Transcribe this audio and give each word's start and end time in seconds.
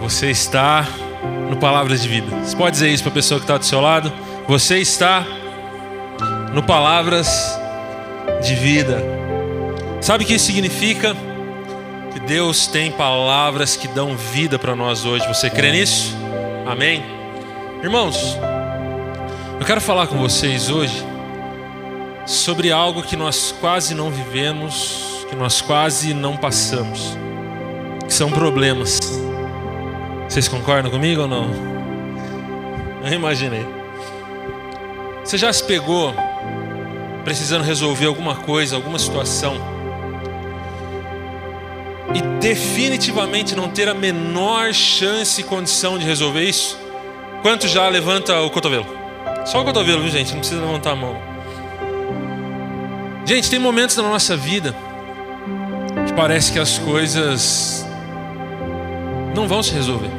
Você 0.00 0.30
está 0.30 0.86
no 1.50 1.56
Palavras 1.56 2.02
de 2.02 2.08
Vida. 2.08 2.36
Você 2.44 2.56
pode 2.56 2.72
dizer 2.72 2.88
isso 2.88 3.02
para 3.02 3.10
a 3.10 3.14
pessoa 3.14 3.40
que 3.40 3.44
está 3.44 3.58
do 3.58 3.64
seu 3.64 3.80
lado? 3.80 4.12
Você 4.46 4.78
está 4.78 5.26
no 6.52 6.62
Palavras 6.62 7.28
de 8.42 8.54
Vida. 8.54 9.02
Sabe 10.00 10.24
o 10.24 10.26
que 10.26 10.34
isso 10.34 10.46
significa? 10.46 11.16
Que 12.12 12.20
Deus 12.20 12.66
tem 12.66 12.90
palavras 12.90 13.76
que 13.76 13.88
dão 13.88 14.16
vida 14.16 14.58
para 14.58 14.74
nós 14.74 15.04
hoje. 15.04 15.26
Você 15.26 15.50
crê 15.50 15.72
nisso? 15.72 16.16
Amém? 16.66 17.04
Irmãos, 17.82 18.38
eu 19.58 19.66
quero 19.66 19.80
falar 19.80 20.06
com 20.06 20.16
vocês 20.18 20.70
hoje 20.70 21.04
sobre 22.26 22.70
algo 22.70 23.02
que 23.02 23.16
nós 23.16 23.54
quase 23.60 23.94
não 23.94 24.10
vivemos, 24.10 25.26
que 25.28 25.34
nós 25.34 25.60
quase 25.60 26.14
não 26.14 26.36
passamos, 26.36 27.16
que 28.06 28.12
são 28.12 28.30
problemas. 28.30 29.27
Vocês 30.28 30.46
concordam 30.46 30.90
comigo 30.90 31.22
ou 31.22 31.28
não? 31.28 31.50
Eu 33.04 33.12
imaginei. 33.12 33.66
Você 35.24 35.38
já 35.38 35.52
se 35.52 35.64
pegou 35.64 36.14
precisando 37.24 37.62
resolver 37.62 38.06
alguma 38.06 38.36
coisa, 38.36 38.76
alguma 38.76 38.98
situação 38.98 39.56
e 42.14 42.22
definitivamente 42.40 43.54
não 43.54 43.68
ter 43.68 43.88
a 43.88 43.94
menor 43.94 44.72
chance 44.72 45.40
e 45.40 45.44
condição 45.44 45.98
de 45.98 46.04
resolver 46.04 46.44
isso? 46.44 46.78
Quanto 47.42 47.66
já 47.66 47.88
levanta 47.88 48.38
o 48.40 48.50
cotovelo? 48.50 48.86
Só 49.46 49.62
o 49.62 49.64
cotovelo, 49.64 50.02
viu, 50.02 50.10
gente? 50.10 50.32
Não 50.32 50.40
precisa 50.40 50.60
levantar 50.60 50.92
a 50.92 50.96
mão. 50.96 51.16
Gente, 53.24 53.48
tem 53.48 53.58
momentos 53.58 53.96
na 53.96 54.02
nossa 54.02 54.36
vida 54.36 54.74
que 56.06 56.12
parece 56.14 56.52
que 56.52 56.58
as 56.58 56.78
coisas 56.78 57.87
não 59.38 59.46
vão 59.46 59.62
se 59.62 59.72
resolver. 59.72 60.10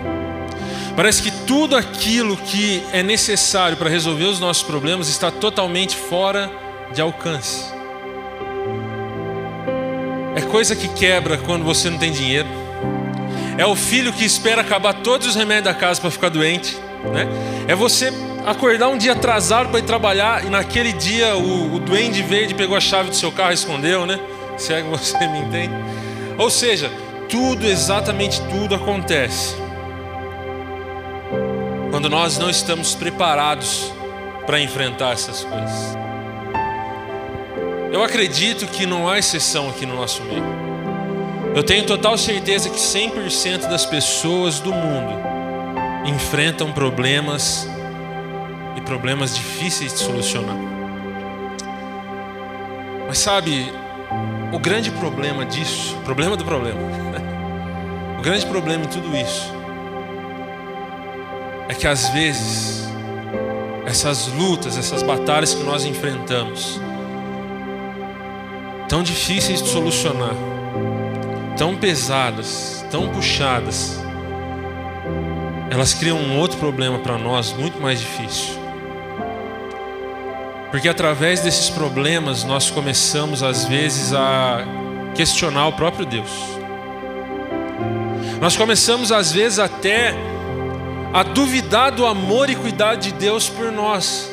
Parece 0.95 1.21
que 1.21 1.31
tudo 1.45 1.75
aquilo 1.75 2.37
que 2.37 2.81
é 2.93 3.03
necessário 3.03 3.75
para 3.75 3.89
resolver 3.89 4.25
os 4.25 4.39
nossos 4.39 4.63
problemas 4.63 5.09
está 5.09 5.29
totalmente 5.29 5.95
fora 5.95 6.49
de 6.93 7.01
alcance. 7.01 7.65
É 10.35 10.41
coisa 10.41 10.75
que 10.75 10.87
quebra 10.87 11.37
quando 11.37 11.65
você 11.65 11.89
não 11.89 11.97
tem 11.97 12.11
dinheiro. 12.11 12.47
É 13.57 13.65
o 13.65 13.75
filho 13.75 14.13
que 14.13 14.23
espera 14.23 14.61
acabar 14.61 14.93
todos 14.93 15.27
os 15.27 15.35
remédios 15.35 15.65
da 15.65 15.73
casa 15.73 15.99
para 15.99 16.09
ficar 16.09 16.29
doente. 16.29 16.77
Né? 17.13 17.27
É 17.67 17.75
você 17.75 18.13
acordar 18.45 18.87
um 18.87 18.97
dia 18.97 19.11
atrasado 19.11 19.69
para 19.69 19.79
ir 19.79 19.83
trabalhar 19.83 20.45
e 20.45 20.49
naquele 20.49 20.93
dia 20.93 21.35
o, 21.35 21.75
o 21.75 21.79
duende 21.79 22.21
verde 22.21 22.55
pegou 22.55 22.75
a 22.75 22.79
chave 22.79 23.09
do 23.09 23.15
seu 23.15 23.31
carro 23.31 23.51
e 23.51 23.55
escondeu, 23.55 24.05
né? 24.05 24.17
Se 24.57 24.73
é 24.73 24.81
que 24.81 24.87
você 24.87 25.17
me 25.27 25.39
entende. 25.39 25.73
Ou 26.37 26.49
seja, 26.49 26.89
tudo, 27.29 27.65
exatamente 27.65 28.41
tudo 28.49 28.75
acontece 28.75 29.55
quando 31.91 32.09
nós 32.09 32.37
não 32.37 32.49
estamos 32.49 32.95
preparados 32.95 33.91
para 34.45 34.59
enfrentar 34.59 35.13
essas 35.13 35.43
coisas. 35.43 35.97
Eu 37.91 38.03
acredito 38.03 38.67
que 38.67 38.85
não 38.85 39.07
há 39.07 39.17
exceção 39.17 39.69
aqui 39.69 39.85
no 39.85 39.95
nosso 39.95 40.23
meio. 40.23 40.43
Eu 41.55 41.63
tenho 41.63 41.85
total 41.85 42.17
certeza 42.17 42.69
que 42.69 42.77
100% 42.77 43.67
das 43.69 43.85
pessoas 43.85 44.59
do 44.59 44.71
mundo 44.71 45.13
enfrentam 46.05 46.71
problemas 46.71 47.67
e 48.77 48.81
problemas 48.81 49.35
difíceis 49.35 49.93
de 49.93 49.99
solucionar. 49.99 50.55
Mas 53.07 53.17
sabe, 53.17 53.71
o 54.53 54.59
grande 54.59 54.91
problema 54.91 55.45
disso, 55.45 55.97
problema 56.05 56.37
do 56.37 56.45
problema, 56.45 56.79
o 58.19 58.21
grande 58.21 58.45
problema 58.47 58.83
em 58.83 58.87
tudo 58.89 59.15
isso 59.15 59.49
é 61.69 61.73
que 61.73 61.87
às 61.87 62.09
vezes 62.09 62.85
essas 63.85 64.27
lutas, 64.27 64.77
essas 64.77 65.01
batalhas 65.01 65.53
que 65.53 65.63
nós 65.63 65.85
enfrentamos, 65.85 66.81
tão 68.89 69.01
difíceis 69.01 69.63
de 69.63 69.69
solucionar, 69.69 70.33
tão 71.57 71.77
pesadas, 71.77 72.85
tão 72.91 73.07
puxadas, 73.07 73.97
elas 75.71 75.93
criam 75.93 76.17
um 76.17 76.39
outro 76.39 76.57
problema 76.57 76.99
para 76.99 77.17
nós 77.17 77.53
muito 77.53 77.79
mais 77.81 78.01
difícil. 78.01 78.59
Porque 80.71 80.89
através 80.89 81.39
desses 81.39 81.69
problemas 81.69 82.43
nós 82.43 82.69
começamos 82.69 83.43
às 83.43 83.63
vezes 83.63 84.11
a 84.13 84.65
questionar 85.15 85.67
o 85.67 85.73
próprio 85.73 86.05
Deus. 86.05 86.58
Nós 88.41 88.55
começamos 88.55 89.11
às 89.11 89.31
vezes 89.31 89.59
até 89.59 90.13
a 91.13 91.23
duvidar 91.23 91.91
do 91.91 92.05
amor 92.05 92.49
e 92.49 92.55
cuidado 92.55 92.99
de 92.99 93.11
Deus 93.11 93.49
por 93.49 93.71
nós, 93.71 94.31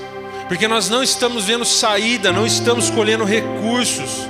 porque 0.48 0.68
nós 0.68 0.88
não 0.88 1.02
estamos 1.02 1.44
vendo 1.44 1.64
saída, 1.64 2.32
não 2.32 2.46
estamos 2.46 2.90
colhendo 2.90 3.24
recursos, 3.24 4.28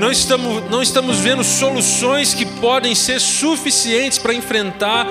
não 0.00 0.10
estamos, 0.10 0.68
não 0.68 0.82
estamos 0.82 1.18
vendo 1.18 1.44
soluções 1.44 2.34
que 2.34 2.44
podem 2.44 2.94
ser 2.94 3.20
suficientes 3.20 4.18
para 4.18 4.34
enfrentar 4.34 5.06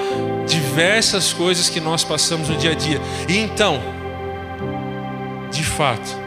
diversas 0.47 1.31
coisas 1.31 1.69
que 1.69 1.79
nós 1.79 2.03
passamos 2.03 2.49
no 2.49 2.57
dia 2.57 2.71
a 2.71 2.75
dia. 2.75 3.01
E 3.27 3.37
então, 3.37 3.81
de 5.51 5.63
fato, 5.63 6.25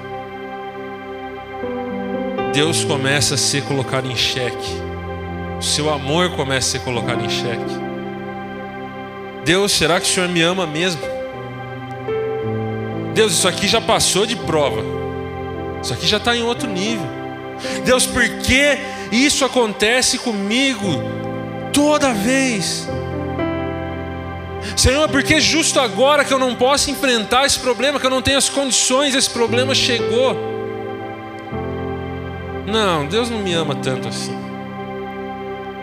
Deus 2.53 2.85
começa 2.85 3.35
a 3.35 3.39
ser 3.39 3.63
colocado 3.65 4.11
em 4.11 4.17
xeque, 4.17 4.88
o 5.59 5.63
seu 5.63 5.93
amor 5.93 6.31
começa 6.31 6.69
a 6.69 6.71
ser 6.73 6.85
colocado 6.85 7.25
em 7.25 7.29
xeque. 7.29 7.89
Deus, 9.45 9.73
será 9.73 10.01
que 10.01 10.07
o 10.07 10.09
Senhor 10.09 10.29
me 10.29 10.41
ama 10.43 10.67
mesmo? 10.67 11.01
Deus, 13.15 13.33
isso 13.33 13.49
aqui 13.49 13.67
já 13.67 13.81
passou 13.81 14.25
de 14.25 14.37
prova. 14.37 14.83
Isso 15.83 15.93
aqui 15.93 16.07
já 16.07 16.19
está 16.19 16.37
em 16.37 16.43
outro 16.43 16.69
nível. 16.69 17.07
Deus, 17.85 18.07
por 18.07 18.23
que 18.41 18.79
isso 19.11 19.45
acontece 19.45 20.19
comigo 20.19 21.03
toda 21.73 22.13
vez? 22.13 22.89
Senhor, 24.77 25.09
por 25.09 25.23
que 25.23 25.41
justo 25.41 25.81
agora 25.81 26.25
que 26.25 26.33
eu 26.33 26.39
não 26.39 26.55
posso 26.55 26.91
enfrentar 26.91 27.47
esse 27.47 27.59
problema, 27.59 27.99
que 27.99 28.07
eu 28.07 28.11
não 28.11 28.23
tenho 28.23 28.39
as 28.39 28.49
condições, 28.49 29.15
esse 29.15 29.31
problema 29.31 29.75
chegou? 29.75 30.37
Não, 32.67 33.07
Deus 33.07 33.31
não 33.31 33.39
me 33.39 33.55
ama 33.55 33.75
tanto 33.75 34.09
assim. 34.09 34.48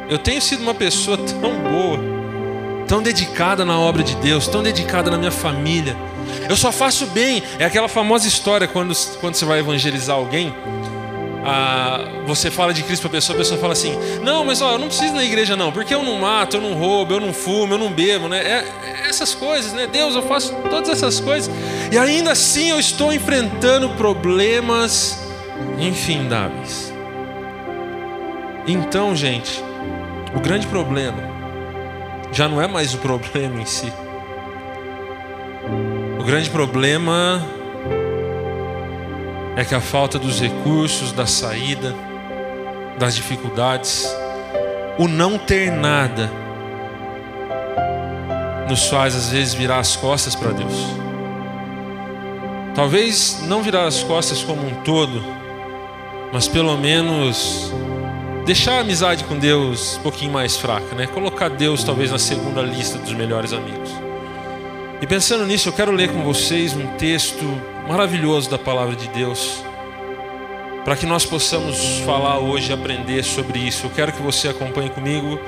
Eu 0.09 0.17
tenho 0.17 0.41
sido 0.41 0.61
uma 0.61 0.73
pessoa 0.73 1.17
tão 1.17 1.51
boa 1.59 2.15
tão 2.87 3.01
dedicada 3.01 3.65
na 3.65 3.79
obra 3.79 4.03
de 4.03 4.15
Deus, 4.15 4.47
tão 4.47 4.63
dedicada 4.63 5.11
na 5.11 5.17
minha 5.17 5.31
família. 5.31 5.95
Eu 6.49 6.55
só 6.55 6.71
faço 6.71 7.07
bem. 7.07 7.43
É 7.59 7.65
aquela 7.65 7.87
famosa 7.87 8.27
história 8.27 8.67
quando, 8.67 8.93
quando 9.19 9.35
você 9.35 9.45
vai 9.45 9.59
evangelizar 9.59 10.15
alguém. 10.15 10.53
Ah, 11.47 12.23
você 12.25 12.49
fala 12.49 12.73
de 12.73 12.81
Cristo 12.81 13.01
para 13.03 13.09
a 13.09 13.11
pessoa, 13.11 13.35
a 13.35 13.39
pessoa 13.39 13.59
fala 13.59 13.73
assim: 13.73 13.95
Não, 14.23 14.43
mas 14.43 14.61
ó, 14.63 14.71
eu 14.71 14.79
não 14.79 14.87
preciso 14.87 15.13
ir 15.13 15.15
na 15.15 15.23
igreja, 15.23 15.55
não, 15.55 15.71
porque 15.71 15.93
eu 15.93 16.01
não 16.01 16.17
mato, 16.17 16.57
eu 16.57 16.61
não 16.61 16.73
roubo, 16.73 17.13
eu 17.13 17.19
não 17.19 17.31
fumo, 17.31 17.75
eu 17.75 17.77
não 17.77 17.91
bebo, 17.91 18.27
né? 18.27 18.39
É, 18.39 18.65
é 18.83 19.09
essas 19.09 19.35
coisas, 19.35 19.71
né? 19.71 19.85
Deus, 19.85 20.15
eu 20.15 20.23
faço 20.23 20.55
todas 20.71 20.89
essas 20.89 21.19
coisas, 21.19 21.53
e 21.91 21.99
ainda 21.99 22.31
assim 22.31 22.71
eu 22.71 22.79
estou 22.79 23.13
enfrentando 23.13 23.89
problemas 23.89 25.19
infindáveis. 25.79 26.91
Então, 28.67 29.15
gente, 29.15 29.63
o 30.35 30.39
grande 30.39 30.67
problema 30.67 31.35
já 32.31 32.47
não 32.47 32.61
é 32.61 32.67
mais 32.67 32.93
o 32.93 32.97
problema 32.97 33.61
em 33.61 33.65
si. 33.65 33.91
O 36.19 36.23
grande 36.23 36.49
problema 36.49 37.41
é 39.55 39.63
que 39.63 39.73
a 39.73 39.79
falta 39.79 40.19
dos 40.19 40.41
recursos, 40.41 41.13
da 41.13 41.25
saída, 41.25 41.95
das 42.99 43.15
dificuldades, 43.15 44.13
o 44.97 45.07
não 45.07 45.37
ter 45.37 45.71
nada, 45.71 46.29
nos 48.67 48.87
faz 48.87 49.15
às 49.15 49.29
vezes 49.29 49.53
virar 49.53 49.79
as 49.79 49.95
costas 49.95 50.35
para 50.35 50.51
Deus. 50.51 50.87
Talvez 52.73 53.41
não 53.47 53.61
virar 53.61 53.85
as 53.85 54.03
costas 54.03 54.43
como 54.43 54.67
um 54.67 54.73
todo, 54.83 55.23
mas 56.33 56.47
pelo 56.47 56.77
menos 56.77 57.71
deixar 58.45 58.77
a 58.77 58.79
amizade 58.81 59.23
com 59.23 59.37
Deus 59.37 59.97
um 59.97 60.03
pouquinho 60.03 60.31
mais 60.31 60.55
fraca, 60.55 60.95
né? 60.95 61.07
Colocar 61.07 61.49
Deus 61.49 61.83
talvez 61.83 62.11
na 62.11 62.19
segunda 62.19 62.61
lista 62.61 62.99
dos 62.99 63.11
melhores 63.11 63.51
amigos. 63.51 63.89
E 65.01 65.07
pensando 65.07 65.45
nisso, 65.45 65.69
eu 65.69 65.73
quero 65.73 65.91
ler 65.91 66.11
com 66.11 66.23
vocês 66.23 66.73
um 66.73 66.85
texto 66.95 67.43
maravilhoso 67.87 68.49
da 68.49 68.57
palavra 68.57 68.95
de 68.95 69.07
Deus, 69.09 69.63
para 70.85 70.95
que 70.95 71.07
nós 71.07 71.25
possamos 71.25 71.99
falar 72.05 72.37
hoje 72.37 72.69
e 72.69 72.73
aprender 72.73 73.23
sobre 73.23 73.57
isso. 73.59 73.87
Eu 73.87 73.89
quero 73.89 74.11
que 74.13 74.21
você 74.21 74.47
acompanhe 74.47 74.91
comigo 74.91 75.39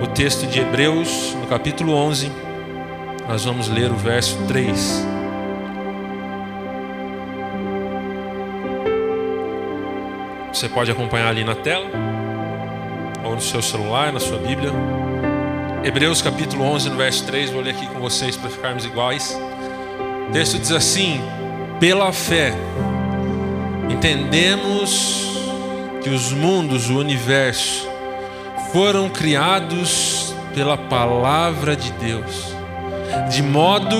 o 0.00 0.06
texto 0.06 0.46
de 0.46 0.60
Hebreus, 0.60 1.34
no 1.34 1.48
capítulo 1.48 1.92
11. 1.92 2.30
Nós 3.28 3.44
vamos 3.44 3.68
ler 3.68 3.90
o 3.90 3.96
verso 3.96 4.38
3. 4.46 5.04
Você 10.52 10.68
pode 10.68 10.90
acompanhar 10.90 11.28
ali 11.28 11.44
na 11.44 11.54
tela 11.54 12.15
ou 13.26 13.34
no 13.34 13.40
seu 13.40 13.60
celular, 13.60 14.12
na 14.12 14.20
sua 14.20 14.38
Bíblia. 14.38 14.72
Hebreus 15.84 16.22
capítulo 16.22 16.64
11, 16.64 16.90
no 16.90 16.96
verso 16.96 17.24
3, 17.24 17.50
vou 17.50 17.60
ler 17.60 17.70
aqui 17.70 17.86
com 17.86 18.00
vocês 18.00 18.36
para 18.36 18.50
ficarmos 18.50 18.84
iguais. 18.84 19.38
O 20.28 20.32
texto 20.32 20.58
diz 20.58 20.72
assim: 20.72 21.20
Pela 21.78 22.12
fé, 22.12 22.52
entendemos 23.90 25.38
que 26.02 26.10
os 26.10 26.32
mundos, 26.32 26.88
o 26.88 26.98
universo, 26.98 27.88
foram 28.72 29.08
criados 29.08 30.34
pela 30.54 30.76
palavra 30.76 31.76
de 31.76 31.92
Deus, 31.92 32.54
de 33.30 33.42
modo 33.42 33.96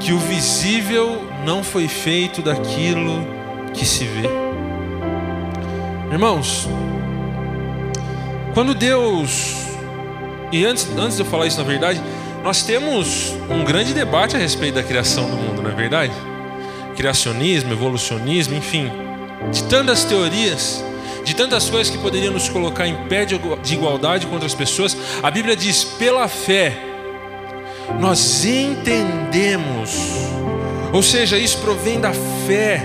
que 0.00 0.12
o 0.12 0.18
visível 0.18 1.24
não 1.44 1.62
foi 1.62 1.88
feito 1.88 2.42
daquilo 2.42 3.26
que 3.72 3.84
se 3.86 4.04
vê. 4.04 4.28
Irmãos, 6.12 6.68
quando 8.58 8.74
Deus 8.74 9.54
e 10.50 10.64
antes, 10.64 10.88
antes 10.98 11.14
de 11.14 11.22
eu 11.22 11.26
falar 11.26 11.46
isso, 11.46 11.58
na 11.58 11.62
verdade, 11.62 12.02
nós 12.42 12.64
temos 12.64 13.32
um 13.48 13.64
grande 13.64 13.94
debate 13.94 14.34
a 14.34 14.38
respeito 14.40 14.74
da 14.74 14.82
criação 14.82 15.30
do 15.30 15.36
mundo, 15.36 15.62
não 15.62 15.70
é 15.70 15.74
verdade? 15.74 16.12
Criacionismo, 16.96 17.72
evolucionismo, 17.72 18.56
enfim, 18.56 18.90
de 19.52 19.62
tantas 19.62 20.02
teorias, 20.02 20.84
de 21.22 21.36
tantas 21.36 21.70
coisas 21.70 21.88
que 21.88 22.02
poderiam 22.02 22.32
nos 22.32 22.48
colocar 22.48 22.88
em 22.88 22.96
pé 23.06 23.24
de 23.24 23.74
igualdade 23.74 24.26
contra 24.26 24.46
as 24.46 24.54
pessoas, 24.56 24.96
a 25.22 25.30
Bíblia 25.30 25.54
diz: 25.54 25.84
pela 25.84 26.26
fé, 26.26 26.76
nós 28.00 28.44
entendemos, 28.44 30.00
ou 30.92 31.04
seja, 31.04 31.38
isso 31.38 31.58
provém 31.58 32.00
da 32.00 32.12
fé, 32.44 32.84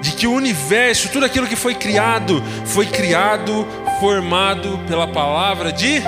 de 0.00 0.12
que 0.12 0.26
o 0.26 0.32
universo, 0.32 1.08
tudo 1.08 1.26
aquilo 1.26 1.46
que 1.46 1.56
foi 1.56 1.74
criado, 1.74 2.42
foi 2.64 2.86
criado, 2.86 3.66
formado 4.00 4.80
pela 4.88 5.06
palavra 5.06 5.70
de 5.70 6.00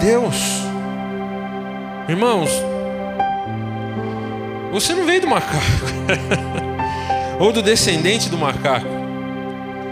Deus. 0.00 0.36
Irmãos, 2.08 2.48
você 4.72 4.94
não 4.94 5.04
veio 5.04 5.20
do 5.20 5.26
macaco, 5.26 5.58
ou 7.40 7.52
do 7.52 7.60
descendente 7.60 8.28
do 8.28 8.38
macaco. 8.38 8.86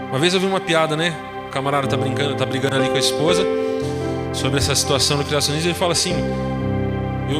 Uma 0.09 0.17
vez 0.17 0.33
eu 0.33 0.39
vi 0.39 0.45
uma 0.45 0.61
piada, 0.61 0.95
né? 0.95 1.13
O 1.47 1.49
camarada 1.49 1.85
tá 1.85 1.97
brincando, 1.97 2.33
tá 2.33 2.45
brigando 2.45 2.77
ali 2.77 2.87
com 2.87 2.95
a 2.95 2.99
esposa 2.99 3.45
sobre 4.33 4.59
essa 4.59 4.73
situação 4.73 5.17
do 5.17 5.25
criacionismo. 5.25 5.69
Ele 5.69 5.77
fala 5.77 5.91
assim: 5.91 6.15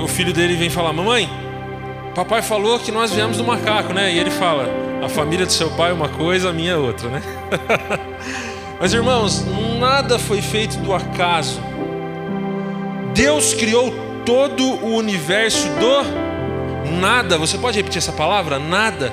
o 0.04 0.08
filho 0.08 0.34
dele 0.34 0.58
vem 0.58 0.70
falar, 0.70 0.92
mamãe, 0.92 1.30
papai 2.14 2.42
falou 2.42 2.78
que 2.78 2.92
nós 2.92 3.14
viemos 3.14 3.38
do 3.38 3.44
macaco, 3.46 3.94
né? 3.94 4.12
E 4.12 4.20
ele 4.20 4.32
fala, 4.32 4.68
a 5.02 5.08
família 5.08 5.46
do 5.46 5.52
seu 5.52 5.70
pai 5.72 5.92
é 5.92 5.94
uma 5.94 6.10
coisa, 6.10 6.50
a 6.50 6.54
minha 6.54 6.74
é 6.74 6.78
outra, 6.78 7.08
né? 7.08 7.22
Mas 8.82 8.94
irmãos, 8.94 9.46
nada 9.78 10.20
foi 10.20 10.42
feito 10.42 10.78
do 10.78 10.94
acaso. 10.94 11.62
Deus 13.14 13.54
criou 13.54 13.94
todo 14.26 14.64
o 14.64 14.96
universo 14.96 15.68
do 15.80 16.98
nada. 17.00 17.38
Você 17.38 17.58
pode 17.58 17.78
repetir 17.78 18.00
essa 18.00 18.12
palavra? 18.12 18.60
Nada. 18.60 19.12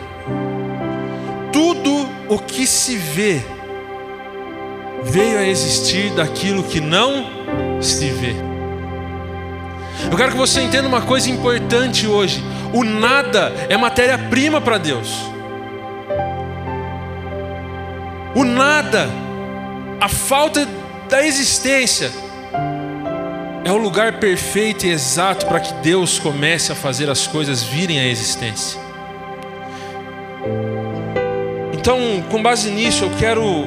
Tudo 1.52 2.08
o 2.28 2.38
que 2.38 2.66
se 2.66 2.96
vê 2.96 3.42
veio 5.04 5.38
a 5.38 5.46
existir 5.46 6.10
daquilo 6.10 6.62
que 6.62 6.80
não 6.80 7.26
se 7.80 8.10
vê. 8.10 8.34
Eu 10.10 10.16
quero 10.16 10.32
que 10.32 10.38
você 10.38 10.60
entenda 10.60 10.88
uma 10.88 11.02
coisa 11.02 11.30
importante 11.30 12.06
hoje: 12.06 12.42
o 12.72 12.82
nada 12.82 13.52
é 13.68 13.76
matéria-prima 13.76 14.60
para 14.60 14.78
Deus. 14.78 15.30
O 18.34 18.44
nada, 18.44 19.08
a 20.00 20.08
falta 20.08 20.68
da 21.08 21.26
existência, 21.26 22.10
é 23.64 23.72
o 23.72 23.76
lugar 23.78 24.20
perfeito 24.20 24.86
e 24.86 24.90
exato 24.90 25.46
para 25.46 25.58
que 25.58 25.72
Deus 25.74 26.18
comece 26.18 26.70
a 26.70 26.74
fazer 26.74 27.08
as 27.08 27.26
coisas 27.26 27.62
virem 27.62 27.98
à 27.98 28.06
existência. 28.06 28.78
Então, 31.72 32.22
com 32.30 32.42
base 32.42 32.70
nisso, 32.70 33.04
eu 33.04 33.10
quero 33.18 33.66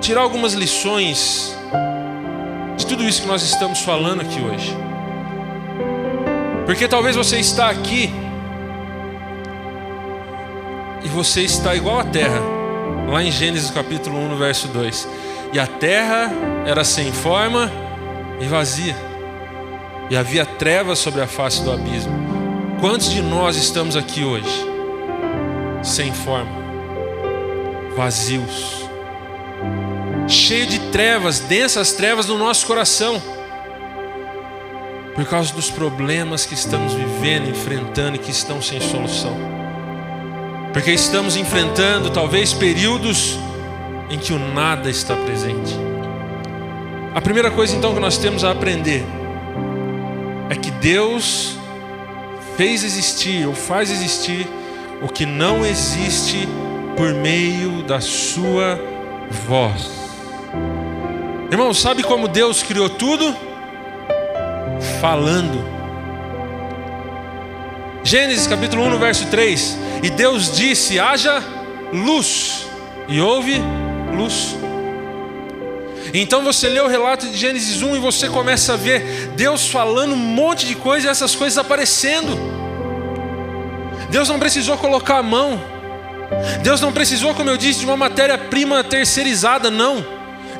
tirar 0.00 0.20
algumas 0.20 0.52
lições 0.52 1.56
de 2.76 2.86
tudo 2.86 3.04
isso 3.04 3.22
que 3.22 3.28
nós 3.28 3.42
estamos 3.42 3.80
falando 3.80 4.20
aqui 4.20 4.40
hoje. 4.40 4.76
Porque 6.66 6.86
talvez 6.86 7.16
você 7.16 7.38
está 7.38 7.70
aqui 7.70 8.12
e 11.02 11.08
você 11.08 11.42
está 11.42 11.74
igual 11.74 12.00
à 12.00 12.04
terra, 12.04 12.40
lá 13.10 13.22
em 13.22 13.30
Gênesis 13.32 13.70
capítulo 13.70 14.18
1, 14.18 14.28
no 14.28 14.36
verso 14.36 14.68
2. 14.68 15.08
E 15.52 15.58
a 15.58 15.66
terra 15.66 16.30
era 16.66 16.84
sem 16.84 17.12
forma 17.12 17.70
e 18.40 18.46
vazia 18.46 19.08
e 20.10 20.16
havia 20.16 20.44
trevas 20.44 20.98
sobre 20.98 21.20
a 21.20 21.26
face 21.26 21.62
do 21.62 21.72
abismo. 21.72 22.12
Quantos 22.80 23.10
de 23.10 23.20
nós 23.20 23.56
estamos 23.56 23.96
aqui 23.96 24.24
hoje? 24.24 24.66
Sem 25.82 26.12
forma, 26.12 26.50
vazios, 27.96 28.88
cheio 30.26 30.66
de 30.66 30.78
trevas, 30.90 31.40
densas 31.40 31.92
trevas 31.92 32.26
no 32.26 32.38
nosso 32.38 32.66
coração, 32.66 33.20
por 35.14 35.24
causa 35.26 35.52
dos 35.52 35.70
problemas 35.70 36.46
que 36.46 36.54
estamos 36.54 36.94
vivendo, 36.94 37.48
enfrentando 37.50 38.16
e 38.16 38.18
que 38.18 38.30
estão 38.30 38.62
sem 38.62 38.80
solução. 38.80 39.36
Porque 40.72 40.92
estamos 40.92 41.36
enfrentando 41.36 42.10
talvez 42.10 42.52
períodos 42.52 43.38
em 44.10 44.18
que 44.18 44.32
o 44.32 44.38
nada 44.38 44.90
está 44.90 45.14
presente. 45.14 45.74
A 47.14 47.20
primeira 47.20 47.50
coisa 47.50 47.74
então 47.76 47.94
que 47.94 48.00
nós 48.00 48.18
temos 48.18 48.44
a 48.44 48.52
aprender 48.52 49.04
é 50.50 50.54
que 50.54 50.70
Deus 50.70 51.58
fez 52.56 52.84
existir 52.84 53.46
ou 53.46 53.54
faz 53.54 53.90
existir 53.90 54.46
o 55.02 55.08
que 55.08 55.26
não 55.26 55.64
existe 55.64 56.48
por 56.96 57.12
meio 57.14 57.82
da 57.82 58.00
sua 58.00 58.78
voz. 59.46 59.90
Irmão, 61.50 61.72
sabe 61.72 62.02
como 62.02 62.28
Deus 62.28 62.62
criou 62.62 62.90
tudo? 62.90 63.34
Falando. 65.00 65.64
Gênesis 68.04 68.46
capítulo 68.46 68.84
1, 68.84 68.98
verso 68.98 69.26
3. 69.26 69.78
E 70.02 70.10
Deus 70.10 70.56
disse: 70.56 70.98
haja 70.98 71.42
luz, 71.92 72.66
e 73.08 73.20
houve 73.20 73.62
luz. 74.16 74.56
Então 76.12 76.42
você 76.42 76.68
lê 76.68 76.80
o 76.80 76.88
relato 76.88 77.26
de 77.26 77.36
Gênesis 77.36 77.82
1 77.82 77.96
e 77.96 77.98
você 77.98 78.28
começa 78.28 78.74
a 78.74 78.76
ver 78.76 79.30
Deus 79.36 79.68
falando 79.68 80.14
um 80.14 80.16
monte 80.16 80.66
de 80.66 80.74
coisa 80.74 81.06
e 81.06 81.10
essas 81.10 81.34
coisas 81.34 81.58
aparecendo. 81.58 82.38
Deus 84.10 84.28
não 84.28 84.38
precisou 84.38 84.76
colocar 84.78 85.18
a 85.18 85.22
mão. 85.22 85.60
Deus 86.62 86.80
não 86.80 86.92
precisou, 86.92 87.34
como 87.34 87.50
eu 87.50 87.56
disse, 87.56 87.80
de 87.80 87.86
uma 87.86 87.96
matéria-prima 87.96 88.82
terceirizada, 88.84 89.70
não. 89.70 90.04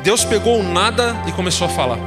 Deus 0.03 0.25
pegou 0.25 0.61
o 0.61 0.63
nada 0.63 1.17
e 1.27 1.33
começou 1.33 1.67
a 1.67 1.71
falar. 1.71 1.99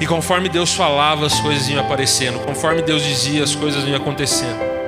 E 0.00 0.06
conforme 0.06 0.48
Deus 0.48 0.72
falava, 0.74 1.26
as 1.26 1.38
coisas 1.40 1.68
iam 1.68 1.80
aparecendo. 1.80 2.38
Conforme 2.40 2.82
Deus 2.82 3.02
dizia, 3.02 3.44
as 3.44 3.54
coisas 3.54 3.86
iam 3.86 3.96
acontecendo. 3.96 4.79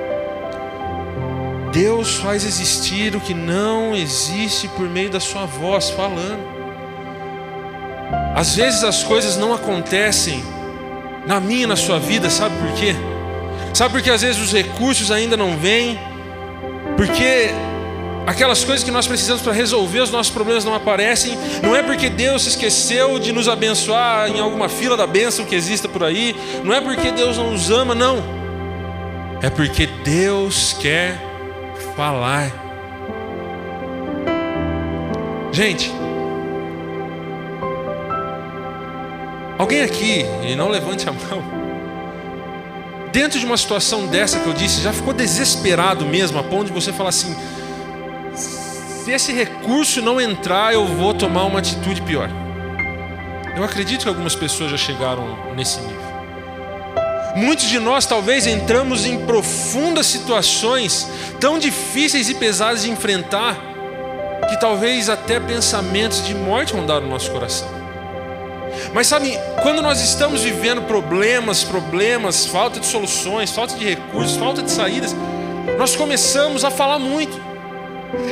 Deus 1.73 2.17
faz 2.17 2.45
existir 2.45 3.15
o 3.15 3.19
que 3.19 3.33
não 3.33 3.95
existe 3.95 4.67
por 4.67 4.87
meio 4.87 5.09
da 5.09 5.19
sua 5.19 5.45
voz 5.45 5.89
falando. 5.89 6.53
Às 8.35 8.55
vezes 8.55 8.83
as 8.83 9.03
coisas 9.03 9.37
não 9.37 9.55
acontecem 9.55 10.43
na 11.25 11.39
minha 11.39 11.65
na 11.65 11.75
sua 11.75 11.97
vida, 11.97 12.29
sabe 12.29 12.55
por 12.59 12.71
quê? 12.73 12.95
Sabe 13.73 13.93
por 13.95 14.03
que 14.03 14.11
às 14.11 14.21
vezes 14.21 14.39
os 14.39 14.53
recursos 14.53 15.09
ainda 15.09 15.35
não 15.35 15.57
vêm? 15.57 15.99
Porque 16.95 17.49
aquelas 18.27 18.63
coisas 18.63 18.83
que 18.83 18.91
nós 18.91 19.07
precisamos 19.07 19.41
para 19.41 19.51
resolver 19.51 20.01
os 20.01 20.11
nossos 20.11 20.31
problemas 20.31 20.63
não 20.63 20.75
aparecem. 20.75 21.35
Não 21.63 21.75
é 21.75 21.81
porque 21.81 22.07
Deus 22.07 22.43
se 22.43 22.49
esqueceu 22.49 23.17
de 23.17 23.31
nos 23.31 23.49
abençoar 23.49 24.29
em 24.29 24.39
alguma 24.39 24.69
fila 24.69 24.95
da 24.95 25.07
bênção 25.07 25.43
que 25.43 25.55
exista 25.55 25.89
por 25.89 26.03
aí. 26.03 26.35
Não 26.63 26.71
é 26.71 26.79
porque 26.79 27.11
Deus 27.11 27.35
não 27.35 27.49
nos 27.49 27.71
ama, 27.71 27.95
não. 27.95 28.23
É 29.41 29.49
porque 29.49 29.87
Deus 29.87 30.75
quer 30.79 31.32
falar. 31.95 32.51
Gente, 35.51 35.91
Alguém 39.63 39.81
aqui, 39.81 40.25
e 40.45 40.55
não 40.55 40.67
levante 40.67 41.07
a 41.07 41.11
mão, 41.13 41.41
dentro 43.13 43.39
de 43.39 43.45
uma 43.45 43.55
situação 43.55 44.07
dessa 44.07 44.39
que 44.39 44.47
eu 44.47 44.53
disse, 44.53 44.81
já 44.81 44.91
ficou 44.91 45.13
desesperado 45.13 46.05
mesmo, 46.05 46.37
a 46.37 46.43
ponto 46.43 46.65
de 46.65 46.73
você 46.73 46.91
falar 46.91 47.09
assim: 47.09 47.33
se 48.35 49.09
esse 49.09 49.31
recurso 49.31 50.01
não 50.01 50.19
entrar, 50.19 50.73
eu 50.73 50.85
vou 50.85 51.13
tomar 51.13 51.45
uma 51.45 51.59
atitude 51.59 52.01
pior. 52.01 52.29
Eu 53.55 53.63
acredito 53.63 54.01
que 54.01 54.09
algumas 54.09 54.35
pessoas 54.35 54.71
já 54.71 54.77
chegaram 54.77 55.53
nesse 55.55 55.79
nível. 55.79 56.02
Muitos 57.35 57.65
de 57.65 57.79
nós 57.79 58.05
talvez 58.05 58.45
entramos 58.45 59.05
em 59.05 59.25
profundas 59.25 60.05
situações 60.05 61.07
tão 61.39 61.57
difíceis 61.57 62.29
e 62.29 62.35
pesadas 62.35 62.83
de 62.83 62.91
enfrentar, 62.91 63.57
que 64.49 64.59
talvez 64.59 65.09
até 65.09 65.39
pensamentos 65.39 66.25
de 66.25 66.35
morte 66.35 66.73
rondaram 66.73 67.01
no 67.01 67.09
nosso 67.09 67.31
coração. 67.31 67.67
Mas 68.93 69.07
sabe, 69.07 69.37
quando 69.61 69.81
nós 69.81 70.01
estamos 70.01 70.41
vivendo 70.41 70.83
problemas, 70.83 71.63
problemas, 71.63 72.45
falta 72.45 72.79
de 72.79 72.85
soluções, 72.85 73.51
falta 73.51 73.75
de 73.75 73.85
recursos, 73.85 74.37
falta 74.37 74.61
de 74.61 74.71
saídas, 74.71 75.15
nós 75.77 75.95
começamos 75.95 76.63
a 76.63 76.71
falar 76.71 76.99
muito. 76.99 77.42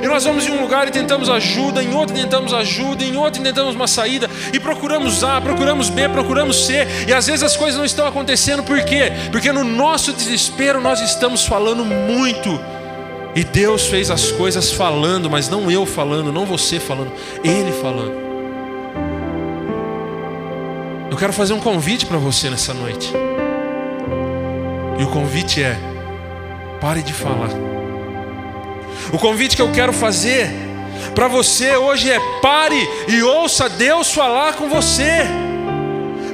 E 0.01 0.07
nós 0.07 0.23
vamos 0.23 0.47
em 0.47 0.51
um 0.51 0.61
lugar 0.61 0.87
e 0.87 0.91
tentamos 0.91 1.29
ajuda, 1.29 1.81
em 1.81 1.93
outro 1.93 2.15
tentamos 2.15 2.53
ajuda, 2.53 3.03
em 3.03 3.17
outro 3.17 3.41
tentamos 3.41 3.75
uma 3.75 3.87
saída, 3.87 4.29
e 4.53 4.59
procuramos 4.59 5.23
A, 5.23 5.41
procuramos 5.41 5.89
B, 5.89 6.07
procuramos 6.09 6.65
C, 6.65 6.87
e 7.07 7.13
às 7.13 7.25
vezes 7.25 7.43
as 7.43 7.55
coisas 7.55 7.77
não 7.77 7.85
estão 7.85 8.05
acontecendo, 8.05 8.63
por 8.63 8.83
quê? 8.83 9.11
Porque 9.31 9.51
no 9.51 9.63
nosso 9.63 10.13
desespero 10.13 10.79
nós 10.79 11.01
estamos 11.01 11.45
falando 11.45 11.83
muito, 11.83 12.59
e 13.35 13.43
Deus 13.43 13.87
fez 13.87 14.11
as 14.11 14.31
coisas 14.31 14.71
falando, 14.71 15.29
mas 15.29 15.49
não 15.49 15.71
eu 15.71 15.85
falando, 15.85 16.31
não 16.31 16.45
você 16.45 16.79
falando, 16.79 17.11
Ele 17.43 17.71
falando. 17.71 18.31
Eu 21.09 21.17
quero 21.17 21.33
fazer 21.33 21.53
um 21.53 21.59
convite 21.59 22.05
para 22.05 22.17
você 22.17 22.49
nessa 22.49 22.73
noite, 22.73 23.11
e 24.99 25.03
o 25.03 25.07
convite 25.07 25.63
é: 25.63 25.77
pare 26.79 27.01
de 27.01 27.13
falar. 27.13 27.80
O 29.11 29.17
convite 29.17 29.55
que 29.55 29.61
eu 29.61 29.71
quero 29.71 29.93
fazer 29.93 30.49
para 31.15 31.27
você 31.27 31.75
hoje 31.75 32.09
é 32.09 32.19
pare 32.41 32.87
e 33.07 33.21
ouça 33.21 33.67
Deus 33.67 34.13
falar 34.13 34.53
com 34.53 34.69
você. 34.69 35.25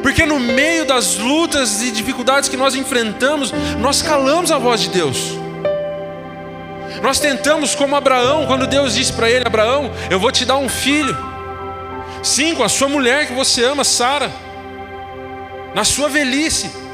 Porque 0.02 0.26
no 0.26 0.40
meio 0.40 0.86
das 0.86 1.16
lutas 1.18 1.82
e 1.82 1.92
dificuldades 1.92 2.48
que 2.48 2.58
nós 2.58 2.76
enfrentamos, 2.76 3.52
nós 3.80 4.02
calamos 4.02 4.52
a 4.52 4.58
voz 4.58 4.82
de 4.82 4.90
Deus. 4.90 5.38
Nós 7.02 7.20
tentamos, 7.20 7.76
como 7.76 7.96
Abraão, 7.96 8.46
quando 8.46 8.68
Deus 8.68 8.96
disse 8.96 9.14
para 9.14 9.30
ele: 9.30 9.46
Abraão, 9.46 9.92
eu 10.10 10.20
vou 10.20 10.32
te 10.32 10.46
dar 10.46 10.58
um 10.58 10.70
filho. 10.70 11.16
Sim, 12.24 12.56
com 12.56 12.64
a 12.64 12.70
sua 12.70 12.90
mulher 12.90 13.28
que 13.28 13.34
você 13.34 13.64
ama, 13.64 13.84
Sara. 13.84 14.32
Na 15.76 15.84
sua 15.84 16.10
velhice. 16.10 16.87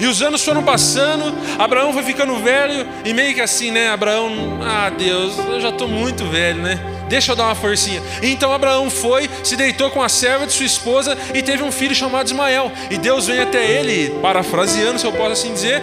E 0.00 0.06
os 0.06 0.22
anos 0.22 0.44
foram 0.44 0.62
passando, 0.62 1.34
Abraão 1.58 1.92
foi 1.92 2.02
ficando 2.02 2.36
velho, 2.38 2.86
e 3.04 3.12
meio 3.12 3.34
que 3.34 3.40
assim, 3.40 3.70
né? 3.70 3.90
Abraão, 3.90 4.58
ah, 4.62 4.90
Deus, 4.90 5.38
eu 5.38 5.60
já 5.60 5.68
estou 5.68 5.88
muito 5.88 6.24
velho, 6.24 6.62
né? 6.62 6.78
Deixa 7.08 7.32
eu 7.32 7.36
dar 7.36 7.44
uma 7.44 7.54
forcinha. 7.54 8.02
Então 8.22 8.52
Abraão 8.52 8.90
foi, 8.90 9.28
se 9.42 9.56
deitou 9.56 9.90
com 9.90 10.02
a 10.02 10.08
serva 10.08 10.46
de 10.46 10.52
sua 10.52 10.66
esposa 10.66 11.16
e 11.34 11.42
teve 11.42 11.62
um 11.62 11.70
filho 11.70 11.94
chamado 11.94 12.26
Ismael. 12.26 12.72
E 12.90 12.96
Deus 12.96 13.26
vem 13.26 13.40
até 13.40 13.70
ele, 13.70 14.10
parafraseando, 14.20 14.98
se 14.98 15.06
eu 15.06 15.12
posso 15.12 15.32
assim 15.32 15.52
dizer: 15.52 15.82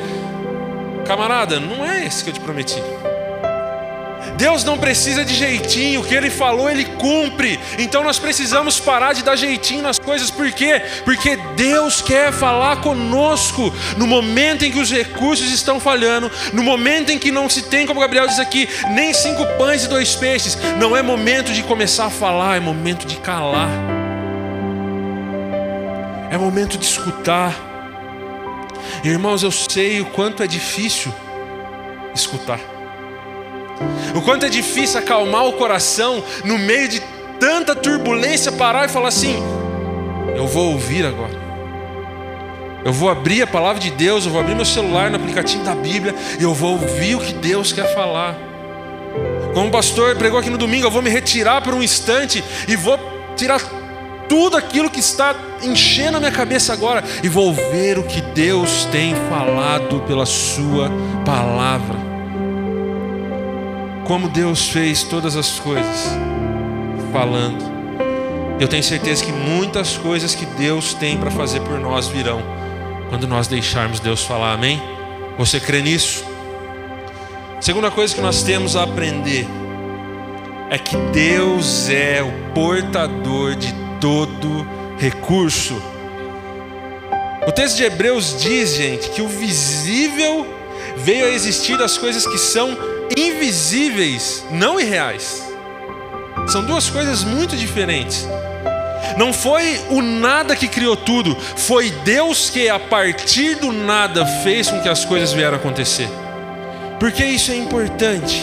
Camarada, 1.06 1.60
não 1.60 1.86
é 1.86 2.06
esse 2.06 2.24
que 2.24 2.30
eu 2.32 2.34
te 2.34 2.39
prometi. 2.39 2.82
Deus 4.42 4.64
não 4.64 4.76
precisa 4.76 5.24
de 5.24 5.36
jeitinho, 5.36 6.02
o 6.02 6.04
que 6.04 6.16
Ele 6.16 6.32
falou, 6.32 6.68
Ele 6.68 6.84
cumpre. 6.84 7.60
Então 7.78 8.04
nós 8.04 8.18
precisamos 8.18 8.80
parar 8.80 9.14
de 9.14 9.22
dar 9.22 9.36
jeitinho 9.36 9.84
nas 9.84 10.00
coisas, 10.00 10.32
por 10.32 10.52
quê? 10.52 10.82
Porque 11.06 11.36
Deus 11.56 12.02
quer 12.02 12.34
falar 12.34 12.78
conosco 12.78 13.72
no 13.98 14.08
momento 14.08 14.66
em 14.66 14.72
que 14.72 14.80
os 14.80 14.90
recursos 14.90 15.52
estão 15.52 15.80
falhando, 15.80 16.32
no 16.54 16.64
momento 16.64 17.12
em 17.12 17.20
que 17.20 17.32
não 17.32 17.48
se 17.48 17.62
tem, 17.62 17.86
como 17.86 18.00
Gabriel 18.00 18.26
diz 18.26 18.40
aqui, 18.40 18.68
nem 18.90 19.14
cinco 19.14 19.46
pães 19.60 19.84
e 19.84 19.88
dois 19.88 20.16
peixes. 20.16 20.58
Não 20.80 20.98
é 20.98 21.04
momento 21.04 21.54
de 21.54 21.62
começar 21.62 22.08
a 22.08 22.10
falar, 22.10 22.58
é 22.58 22.60
momento 22.60 23.06
de 23.06 23.18
calar, 23.18 23.70
é 26.32 26.38
momento 26.40 26.80
de 26.80 26.86
escutar. 26.86 27.54
Irmãos, 29.04 29.44
eu 29.44 29.52
sei 29.52 30.02
o 30.02 30.06
quanto 30.06 30.42
é 30.42 30.48
difícil 30.48 31.14
escutar. 32.16 32.71
O 34.15 34.22
quanto 34.22 34.46
é 34.46 34.50
difícil 34.50 35.00
acalmar 35.00 35.46
o 35.46 35.53
coração 35.53 36.24
no 36.44 36.58
meio 36.58 36.88
de 36.88 37.01
tanta 37.39 37.75
turbulência, 37.75 38.51
parar 38.51 38.86
e 38.86 38.89
falar 38.89 39.08
assim: 39.08 39.41
eu 40.36 40.48
vou 40.48 40.74
ouvir 40.74 41.06
agora. 41.06 41.41
Eu 42.84 42.91
vou 42.91 43.10
abrir 43.10 43.44
a 43.44 43.48
palavra 43.48 43.80
de 43.80 43.91
Deus, 43.91 44.25
eu 44.25 44.32
vou 44.32 44.41
abrir 44.41 44.56
meu 44.56 44.65
celular 44.65 45.10
no 45.12 45.18
aplicativo 45.18 45.63
da 45.63 45.75
Bíblia 45.75 46.15
e 46.39 46.44
eu 46.44 46.53
vou 46.53 46.72
ouvir 46.72 47.15
o 47.15 47.20
que 47.20 47.34
Deus 47.34 47.72
quer 47.72 47.94
falar. 47.94 48.36
Como 49.53 49.68
o 49.68 49.72
pastor 49.72 50.15
pregou 50.15 50.39
aqui 50.39 50.50
no 50.50 50.58
domingo, 50.58 50.88
eu 50.88 50.91
vou 50.91 51.01
me 51.01 51.10
retirar 51.10 51.62
por 51.62 51.74
um 51.74 51.84
instante 51.84 52.44
e 52.68 52.75
vou 52.75 52.98
tirar 53.36 53.62
tudo 54.27 54.58
aquilo 54.58 54.89
que 54.89 55.00
está 55.00 55.36
enchendo 55.62 56.18
a 56.18 56.20
minha 56.20 56.32
cabeça 56.32 56.74
agora 56.74 57.03
e 57.22 57.30
vou 57.30 57.53
ver 57.53 58.00
o 58.00 58.03
que 58.03 58.22
Deus 58.22 58.86
tem 58.91 59.13
falado 59.30 60.00
pela 60.08 60.25
Sua 60.25 60.89
palavra 61.24 62.12
como 64.05 64.29
Deus 64.29 64.70
fez 64.70 65.03
todas 65.03 65.36
as 65.36 65.60
coisas, 65.60 66.08
falando. 67.12 67.72
Eu 68.60 68.67
tenho 68.67 68.84
certeza 68.84 69.24
que 69.24 69.31
muitas 69.31 69.98
coisas 69.98 70.36
que 70.36 70.46
Deus 70.46 70.93
tem 70.93 71.17
para 71.17 71.31
fazer 71.31 71.62
por 71.62 71.79
nós 71.79 72.08
virão 72.08 72.41
quando 73.10 73.27
nós 73.27 73.48
deixarmos 73.48 74.00
Deus 74.00 74.24
falar, 74.24 74.53
amém? 74.53 74.81
Você 75.38 75.60
crê 75.60 75.81
nisso? 75.81 76.24
Segunda 77.60 77.91
coisa 77.91 78.15
que 78.15 78.22
nós 78.22 78.43
temos 78.43 78.75
a 78.75 78.84
aprender 78.84 79.48
é 80.70 80.77
que 80.77 80.96
Deus 81.12 81.89
é 81.89 82.24
o 82.24 82.53
portador 82.53 83.55
de 83.55 83.74
todo 84.00 84.65
recurso. 84.98 85.81
O 87.48 87.51
texto 87.51 87.77
de 87.77 87.84
Hebreus 87.84 88.41
diz, 88.41 88.75
gente, 88.75 89.10
que 89.10 89.22
o 89.22 89.27
visível 89.27 90.48
veio 90.96 91.25
a 91.25 91.29
existir 91.29 91.77
das 91.77 91.98
coisas 91.98 92.25
que 92.25 92.38
são 92.38 92.77
invisíveis, 93.18 94.44
não 94.51 94.80
irreais. 94.80 95.44
São 96.48 96.63
duas 96.65 96.89
coisas 96.89 97.24
muito 97.24 97.56
diferentes. 97.56 98.27
Não 99.18 99.34
foi 99.34 99.80
o 99.89 100.01
nada 100.01 100.56
que 100.56 100.68
criou 100.68 100.96
tudo, 100.96 101.36
foi 101.36 101.89
Deus 101.89 102.50
que 102.50 102.70
a 102.70 102.80
partir 102.80 103.56
do 103.56 103.72
nada 103.72 104.25
fez 104.25 104.70
com 104.70 104.82
que 104.82 104.89
as 104.89 105.03
coisas 105.06 105.34
vieram 105.34 105.58
acontecer. 105.58 106.10
Porque 107.00 107.24
isso 107.25 107.51
é 107.51 107.56
importante. 107.56 108.41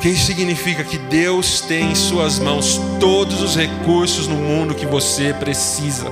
Que 0.00 0.08
isso 0.08 0.26
significa 0.26 0.84
que 0.84 0.98
Deus 0.98 1.60
tem 1.60 1.92
em 1.92 1.94
suas 1.94 2.38
mãos 2.38 2.80
todos 2.98 3.40
os 3.40 3.56
recursos 3.56 4.26
no 4.26 4.36
mundo 4.36 4.74
que 4.74 4.86
você 4.86 5.32
precisa. 5.32 6.06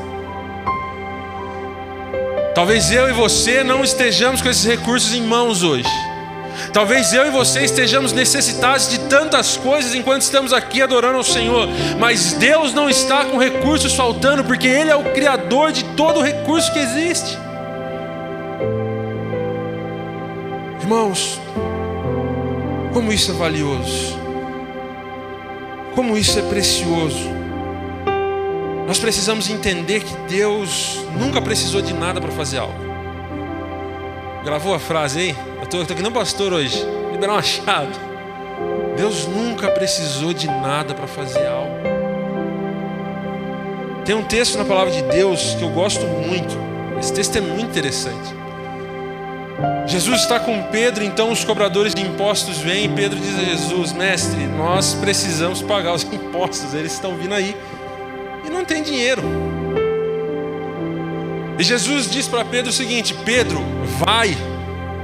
Talvez 2.54 2.90
eu 2.90 3.08
e 3.08 3.12
você 3.12 3.62
não 3.62 3.82
estejamos 3.82 4.42
com 4.42 4.48
esses 4.48 4.64
recursos 4.64 5.14
em 5.14 5.22
mãos 5.22 5.62
hoje. 5.62 5.88
Talvez 6.72 7.12
eu 7.12 7.26
e 7.26 7.30
você 7.30 7.64
estejamos 7.64 8.12
necessitados 8.12 8.88
de 8.88 9.00
tantas 9.00 9.56
coisas 9.56 9.94
enquanto 9.94 10.22
estamos 10.22 10.52
aqui 10.52 10.82
adorando 10.82 11.16
ao 11.16 11.24
Senhor, 11.24 11.68
mas 11.98 12.32
Deus 12.34 12.72
não 12.72 12.88
está 12.88 13.24
com 13.24 13.38
recursos 13.38 13.94
faltando, 13.94 14.44
porque 14.44 14.66
Ele 14.66 14.90
é 14.90 14.96
o 14.96 15.12
Criador 15.12 15.72
de 15.72 15.84
todo 15.96 16.20
o 16.20 16.22
recurso 16.22 16.72
que 16.72 16.78
existe. 16.78 17.38
Irmãos, 20.80 21.40
como 22.92 23.12
isso 23.12 23.30
é 23.30 23.34
valioso, 23.34 24.18
como 25.94 26.16
isso 26.16 26.38
é 26.38 26.42
precioso. 26.42 27.30
Nós 28.86 28.98
precisamos 28.98 29.48
entender 29.48 30.02
que 30.02 30.16
Deus 30.28 31.04
nunca 31.16 31.40
precisou 31.40 31.80
de 31.80 31.94
nada 31.94 32.20
para 32.20 32.32
fazer 32.32 32.58
algo. 32.58 32.89
Gravou 34.44 34.74
a 34.74 34.78
frase 34.78 35.18
aí? 35.20 35.36
Eu 35.58 35.64
estou 35.64 35.82
aqui 35.82 36.02
no 36.02 36.10
pastor 36.10 36.52
hoje. 36.52 36.82
Liberar 37.12 37.32
uma 37.32 37.42
chave. 37.42 37.92
Deus 38.96 39.26
nunca 39.26 39.70
precisou 39.70 40.32
de 40.32 40.46
nada 40.46 40.94
para 40.94 41.06
fazer 41.06 41.46
algo. 41.46 41.74
Tem 44.04 44.14
um 44.14 44.24
texto 44.24 44.56
na 44.56 44.64
palavra 44.64 44.92
de 44.92 45.02
Deus 45.02 45.54
que 45.54 45.62
eu 45.62 45.68
gosto 45.68 46.06
muito. 46.06 46.56
Esse 46.98 47.12
texto 47.12 47.36
é 47.36 47.40
muito 47.40 47.70
interessante. 47.70 48.34
Jesus 49.86 50.22
está 50.22 50.40
com 50.40 50.62
Pedro, 50.64 51.04
então 51.04 51.30
os 51.30 51.44
cobradores 51.44 51.94
de 51.94 52.02
impostos 52.02 52.58
vêm 52.58 52.86
e 52.86 52.88
Pedro 52.88 53.18
diz 53.18 53.38
a 53.38 53.44
Jesus: 53.44 53.92
Mestre, 53.92 54.46
nós 54.46 54.94
precisamos 54.94 55.60
pagar 55.60 55.92
os 55.94 56.02
impostos, 56.10 56.72
eles 56.72 56.92
estão 56.92 57.14
vindo 57.14 57.34
aí 57.34 57.54
e 58.46 58.50
não 58.50 58.64
tem 58.64 58.82
dinheiro. 58.82 59.22
E 61.60 61.62
Jesus 61.62 62.10
diz 62.10 62.26
para 62.26 62.42
Pedro 62.42 62.70
o 62.70 62.72
seguinte: 62.72 63.12
Pedro, 63.12 63.62
vai. 63.98 64.34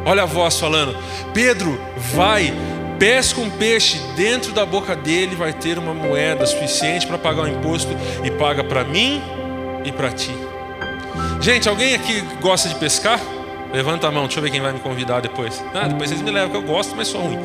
Olha 0.06 0.22
a 0.22 0.26
voz 0.26 0.58
falando: 0.58 0.96
Pedro, 1.34 1.78
vai. 2.14 2.50
Pesca 2.98 3.38
um 3.42 3.50
peixe 3.50 3.98
dentro 4.16 4.52
da 4.52 4.64
boca 4.64 4.96
dele, 4.96 5.36
vai 5.36 5.52
ter 5.52 5.78
uma 5.78 5.92
moeda 5.92 6.46
suficiente 6.46 7.06
para 7.06 7.18
pagar 7.18 7.42
o 7.42 7.48
imposto 7.48 7.90
e 8.24 8.30
paga 8.30 8.64
para 8.64 8.84
mim 8.84 9.22
e 9.84 9.92
para 9.92 10.10
ti. 10.10 10.34
Gente, 11.42 11.68
alguém 11.68 11.94
aqui 11.94 12.22
gosta 12.40 12.70
de 12.70 12.74
pescar? 12.76 13.20
Levanta 13.70 14.08
a 14.08 14.10
mão, 14.10 14.22
deixa 14.22 14.38
eu 14.38 14.42
ver 14.42 14.50
quem 14.50 14.62
vai 14.62 14.72
me 14.72 14.80
convidar 14.80 15.20
depois. 15.20 15.62
Ah, 15.74 15.86
depois 15.86 16.08
vocês 16.08 16.22
me 16.22 16.30
levam, 16.30 16.48
que 16.48 16.56
eu 16.56 16.62
gosto, 16.62 16.96
mas 16.96 17.08
sou 17.08 17.20
ruim. 17.20 17.38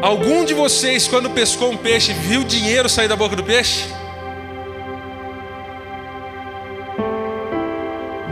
Algum 0.00 0.42
de 0.42 0.54
vocês, 0.54 1.06
quando 1.06 1.28
pescou 1.28 1.70
um 1.70 1.76
peixe, 1.76 2.14
viu 2.14 2.44
dinheiro 2.44 2.88
sair 2.88 3.08
da 3.08 3.16
boca 3.16 3.36
do 3.36 3.44
peixe? 3.44 3.84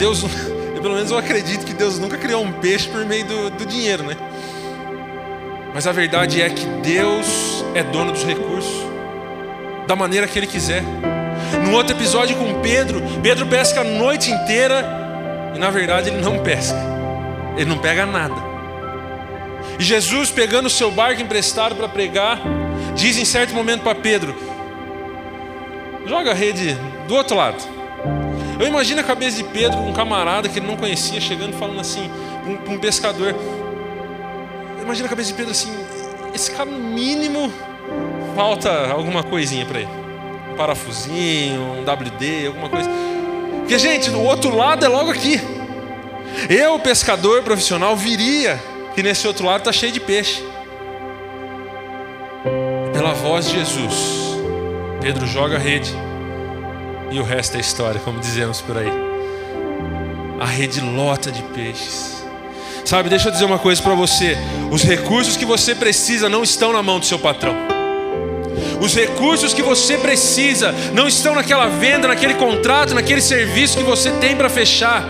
Deus, 0.00 0.22
eu, 0.74 0.80
pelo 0.80 0.94
menos 0.94 1.10
eu 1.10 1.18
acredito 1.18 1.66
que 1.66 1.74
Deus 1.74 1.98
nunca 1.98 2.16
criou 2.16 2.42
um 2.42 2.50
peixe 2.50 2.88
por 2.88 3.04
meio 3.04 3.26
do, 3.26 3.50
do 3.50 3.66
dinheiro, 3.66 4.02
né? 4.02 4.16
Mas 5.74 5.86
a 5.86 5.92
verdade 5.92 6.40
é 6.40 6.48
que 6.48 6.64
Deus 6.82 7.62
é 7.74 7.82
dono 7.82 8.10
dos 8.10 8.24
recursos, 8.24 8.72
da 9.86 9.94
maneira 9.94 10.26
que 10.26 10.38
Ele 10.38 10.46
quiser. 10.46 10.82
No 11.66 11.76
outro 11.76 11.94
episódio 11.94 12.34
com 12.34 12.60
Pedro, 12.62 13.02
Pedro 13.22 13.46
pesca 13.46 13.82
a 13.82 13.84
noite 13.84 14.30
inteira 14.30 15.52
e 15.54 15.58
na 15.58 15.68
verdade 15.68 16.08
ele 16.08 16.20
não 16.22 16.38
pesca, 16.38 16.78
ele 17.56 17.68
não 17.68 17.76
pega 17.76 18.06
nada. 18.06 18.36
E 19.78 19.84
Jesus, 19.84 20.30
pegando 20.30 20.66
o 20.66 20.70
seu 20.70 20.90
barco 20.90 21.20
emprestado 21.20 21.74
para 21.74 21.88
pregar, 21.88 22.40
diz 22.94 23.18
em 23.18 23.24
certo 23.26 23.52
momento 23.52 23.82
para 23.82 23.94
Pedro: 23.94 24.34
joga 26.06 26.30
a 26.30 26.34
rede 26.34 26.74
do 27.06 27.14
outro 27.14 27.36
lado. 27.36 27.79
Eu 28.60 28.68
imagino 28.68 29.00
a 29.00 29.04
cabeça 29.04 29.38
de 29.38 29.44
Pedro, 29.44 29.78
um 29.78 29.92
camarada 29.92 30.48
que 30.48 30.58
ele 30.58 30.66
não 30.66 30.76
conhecia, 30.76 31.20
chegando 31.20 31.54
falando 31.54 31.80
assim, 31.80 32.10
um, 32.46 32.74
um 32.74 32.78
pescador. 32.78 33.34
Imagina 34.82 35.06
a 35.06 35.08
cabeça 35.08 35.30
de 35.30 35.34
Pedro 35.34 35.50
assim: 35.50 35.72
esse 36.34 36.50
cara, 36.50 36.70
mínimo, 36.70 37.50
falta 38.36 38.92
alguma 38.92 39.22
coisinha 39.22 39.64
para 39.64 39.80
ele 39.80 40.00
um 40.52 40.56
parafusinho, 40.56 41.60
um 41.60 41.82
WD, 41.82 42.48
alguma 42.48 42.68
coisa. 42.68 42.90
Porque, 43.60 43.78
gente, 43.78 44.10
do 44.10 44.20
outro 44.20 44.54
lado 44.54 44.84
é 44.84 44.88
logo 44.88 45.10
aqui. 45.10 45.40
Eu, 46.48 46.78
pescador 46.78 47.42
profissional, 47.42 47.96
viria 47.96 48.60
que 48.94 49.02
nesse 49.02 49.26
outro 49.26 49.46
lado 49.46 49.60
está 49.60 49.72
cheio 49.72 49.92
de 49.92 50.00
peixe. 50.00 50.44
Pela 52.92 53.12
voz 53.14 53.46
de 53.46 53.58
Jesus, 53.58 54.36
Pedro 55.00 55.26
joga 55.26 55.56
a 55.56 55.58
rede. 55.58 55.94
E 57.10 57.18
o 57.18 57.24
resto 57.24 57.56
é 57.56 57.60
história, 57.60 58.00
como 58.00 58.20
dizemos 58.20 58.60
por 58.60 58.78
aí. 58.78 58.92
A 60.40 60.46
rede 60.46 60.80
lota 60.80 61.30
de 61.30 61.42
peixes. 61.42 62.22
Sabe, 62.84 63.08
deixa 63.08 63.28
eu 63.28 63.32
dizer 63.32 63.44
uma 63.44 63.58
coisa 63.58 63.82
para 63.82 63.94
você: 63.94 64.36
os 64.70 64.82
recursos 64.82 65.36
que 65.36 65.44
você 65.44 65.74
precisa 65.74 66.28
não 66.28 66.42
estão 66.42 66.72
na 66.72 66.82
mão 66.82 67.00
do 67.00 67.06
seu 67.06 67.18
patrão. 67.18 67.54
Os 68.80 68.94
recursos 68.94 69.52
que 69.52 69.62
você 69.62 69.98
precisa 69.98 70.72
não 70.92 71.06
estão 71.06 71.34
naquela 71.34 71.66
venda, 71.66 72.08
naquele 72.08 72.34
contrato, 72.34 72.94
naquele 72.94 73.20
serviço 73.20 73.76
que 73.76 73.84
você 73.84 74.10
tem 74.12 74.36
para 74.36 74.48
fechar. 74.48 75.04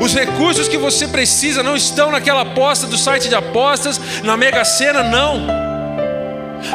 Os 0.00 0.14
recursos 0.14 0.68
que 0.68 0.76
você 0.76 1.08
precisa 1.08 1.62
não 1.62 1.76
estão 1.76 2.10
naquela 2.10 2.42
aposta 2.42 2.86
do 2.86 2.98
site 2.98 3.28
de 3.28 3.34
apostas, 3.34 4.00
na 4.22 4.36
Mega 4.36 4.64
Sena, 4.64 5.02
não. 5.02 5.46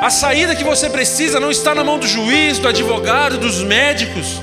A 0.02 0.10
saída 0.10 0.56
que 0.56 0.64
você 0.64 0.90
precisa 0.90 1.40
não 1.40 1.52
está 1.52 1.76
na 1.76 1.84
mão 1.84 2.00
do 2.00 2.08
juiz, 2.08 2.58
do 2.58 2.68
advogado, 2.68 3.38
dos 3.38 3.62
médicos, 3.62 4.42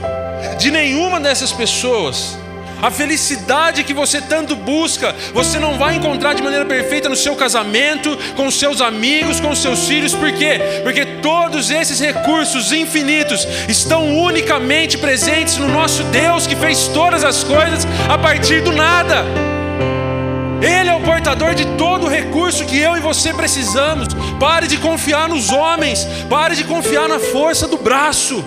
de 0.61 0.71
nenhuma 0.71 1.19
dessas 1.19 1.51
pessoas. 1.51 2.39
A 2.83 2.91
felicidade 2.91 3.83
que 3.83 3.93
você 3.93 4.21
tanto 4.21 4.55
busca, 4.55 5.15
você 5.35 5.59
não 5.59 5.77
vai 5.77 5.97
encontrar 5.97 6.35
de 6.35 6.43
maneira 6.43 6.65
perfeita 6.65 7.09
no 7.09 7.17
seu 7.17 7.35
casamento, 7.35 8.17
com 8.37 8.51
seus 8.51 8.81
amigos, 8.81 9.41
com 9.41 9.55
seus 9.55 9.87
filhos, 9.87 10.15
por 10.15 10.33
quê? 10.33 10.61
Porque 10.83 11.05
todos 11.21 11.71
esses 11.71 11.99
recursos 11.99 12.73
infinitos 12.73 13.47
estão 13.69 14.19
unicamente 14.19 14.97
presentes 14.97 15.57
no 15.59 15.69
nosso 15.69 16.05
Deus 16.05 16.47
que 16.47 16.57
fez 16.57 16.89
todas 16.89 17.25
as 17.25 17.43
coisas 17.43 17.87
a 18.09 18.17
partir 18.17 18.63
do 18.63 18.73
nada. 18.73 19.25
Ele 20.63 20.91
é 20.91 20.95
o 20.95 21.01
portador 21.01 21.55
de 21.55 21.67
todo 21.77 22.07
o 22.07 22.11
recurso 22.11 22.67
que 22.67 22.79
eu 22.79 22.97
e 22.97 23.01
você 23.01 23.33
precisamos. 23.33 24.09
Pare 24.39 24.67
de 24.67 24.77
confiar 24.77 25.29
nos 25.29 25.51
homens, 25.51 26.07
pare 26.29 26.55
de 26.55 26.65
confiar 26.65 27.09
na 27.09 27.19
força 27.19 27.67
do 27.67 27.79
braço, 27.79 28.45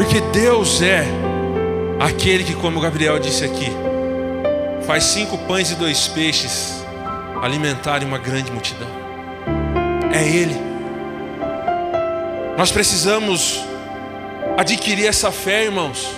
porque 0.00 0.18
Deus 0.32 0.80
é 0.80 1.04
Aquele 2.00 2.42
que, 2.42 2.54
como 2.54 2.80
Gabriel 2.80 3.18
disse 3.18 3.44
aqui, 3.44 3.70
faz 4.86 5.04
cinco 5.04 5.36
pães 5.36 5.70
e 5.70 5.74
dois 5.74 6.08
peixes 6.08 6.82
alimentarem 7.42 8.08
uma 8.08 8.16
grande 8.16 8.50
multidão. 8.50 8.88
É 10.10 10.26
Ele. 10.26 10.56
Nós 12.56 12.72
precisamos 12.72 13.62
adquirir 14.56 15.06
essa 15.06 15.30
fé, 15.30 15.64
irmãos, 15.64 16.10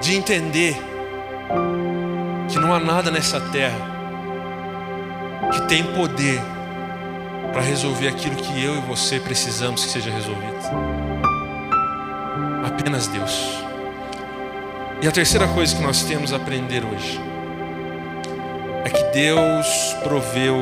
de 0.00 0.14
entender 0.14 0.80
que 2.48 2.60
não 2.60 2.72
há 2.72 2.78
nada 2.78 3.10
nessa 3.10 3.40
terra 3.40 3.98
que 5.52 5.62
tem 5.62 5.82
poder 5.82 6.40
para 7.52 7.62
resolver 7.62 8.06
aquilo 8.06 8.36
que 8.36 8.62
eu 8.62 8.76
e 8.76 8.80
você 8.82 9.18
precisamos 9.18 9.84
que 9.84 9.90
seja 9.90 10.12
resolvido. 10.12 11.07
Apenas 12.88 13.06
Deus. 13.06 13.62
E 15.02 15.06
a 15.06 15.12
terceira 15.12 15.46
coisa 15.48 15.76
que 15.76 15.82
nós 15.82 16.04
temos 16.04 16.32
a 16.32 16.36
aprender 16.36 16.82
hoje 16.86 17.20
é 18.82 18.88
que 18.88 19.02
Deus 19.12 19.66
proveu 20.02 20.56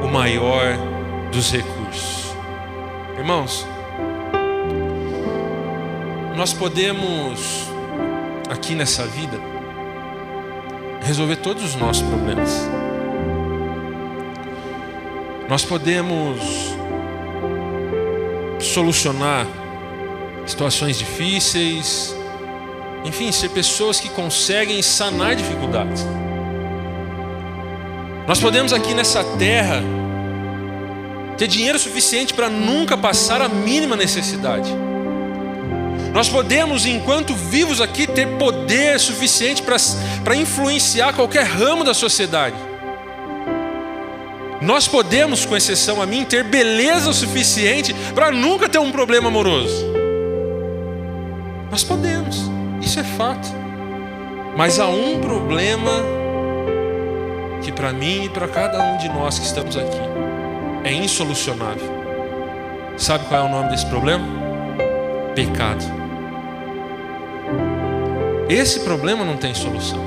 o 0.00 0.06
maior 0.06 0.78
dos 1.32 1.50
recursos. 1.50 2.32
Irmãos, 3.18 3.66
nós 6.36 6.52
podemos 6.52 7.66
aqui 8.48 8.76
nessa 8.76 9.04
vida 9.04 9.40
resolver 11.02 11.34
todos 11.34 11.64
os 11.64 11.74
nossos 11.74 12.06
problemas. 12.06 12.48
Nós 15.48 15.64
podemos 15.64 16.38
solucionar 18.60 19.48
situações 20.52 20.98
difíceis, 20.98 22.14
enfim, 23.04 23.32
ser 23.32 23.48
pessoas 23.48 23.98
que 23.98 24.08
conseguem 24.10 24.80
sanar 24.82 25.34
dificuldades. 25.34 26.06
Nós 28.26 28.38
podemos 28.38 28.72
aqui 28.72 28.94
nessa 28.94 29.24
terra 29.38 29.82
ter 31.36 31.48
dinheiro 31.48 31.78
suficiente 31.78 32.34
para 32.34 32.48
nunca 32.48 32.96
passar 32.96 33.40
a 33.40 33.48
mínima 33.48 33.96
necessidade. 33.96 34.70
Nós 36.12 36.28
podemos, 36.28 36.84
enquanto 36.84 37.34
vivos 37.34 37.80
aqui, 37.80 38.06
ter 38.06 38.28
poder 38.36 39.00
suficiente 39.00 39.62
para 39.62 40.36
influenciar 40.36 41.14
qualquer 41.14 41.44
ramo 41.44 41.82
da 41.82 41.94
sociedade. 41.94 42.56
Nós 44.60 44.86
podemos, 44.86 45.46
com 45.46 45.56
exceção 45.56 46.00
a 46.00 46.06
mim, 46.06 46.24
ter 46.24 46.44
beleza 46.44 47.12
suficiente 47.14 47.94
para 48.14 48.30
nunca 48.30 48.68
ter 48.68 48.78
um 48.78 48.92
problema 48.92 49.28
amoroso. 49.28 49.91
Nós 51.72 51.82
podemos. 51.82 52.50
Isso 52.82 53.00
é 53.00 53.02
fato. 53.02 53.48
Mas 54.54 54.78
há 54.78 54.86
um 54.86 55.22
problema 55.22 55.90
que 57.62 57.72
para 57.72 57.94
mim 57.94 58.26
e 58.26 58.28
para 58.28 58.46
cada 58.46 58.78
um 58.82 58.98
de 58.98 59.08
nós 59.08 59.38
que 59.38 59.46
estamos 59.46 59.74
aqui 59.78 60.00
é 60.84 60.92
insolucionável. 60.92 61.90
Sabe 62.98 63.24
qual 63.24 63.46
é 63.46 63.48
o 63.48 63.50
nome 63.50 63.70
desse 63.70 63.86
problema? 63.86 64.22
Pecado. 65.34 65.82
Esse 68.50 68.80
problema 68.80 69.24
não 69.24 69.38
tem 69.38 69.54
solução. 69.54 70.04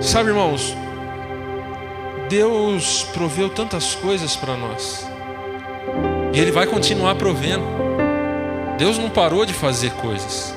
Sabe, 0.00 0.30
irmãos, 0.30 0.76
Deus 2.28 3.04
proveu 3.14 3.48
tantas 3.48 3.94
coisas 3.94 4.34
para 4.34 4.56
nós. 4.56 5.08
E 6.34 6.40
Ele 6.40 6.50
vai 6.50 6.66
continuar 6.66 7.14
provendo. 7.14 7.85
Deus 8.78 8.98
não 8.98 9.08
parou 9.08 9.46
de 9.46 9.54
fazer 9.54 9.90
coisas. 9.92 10.54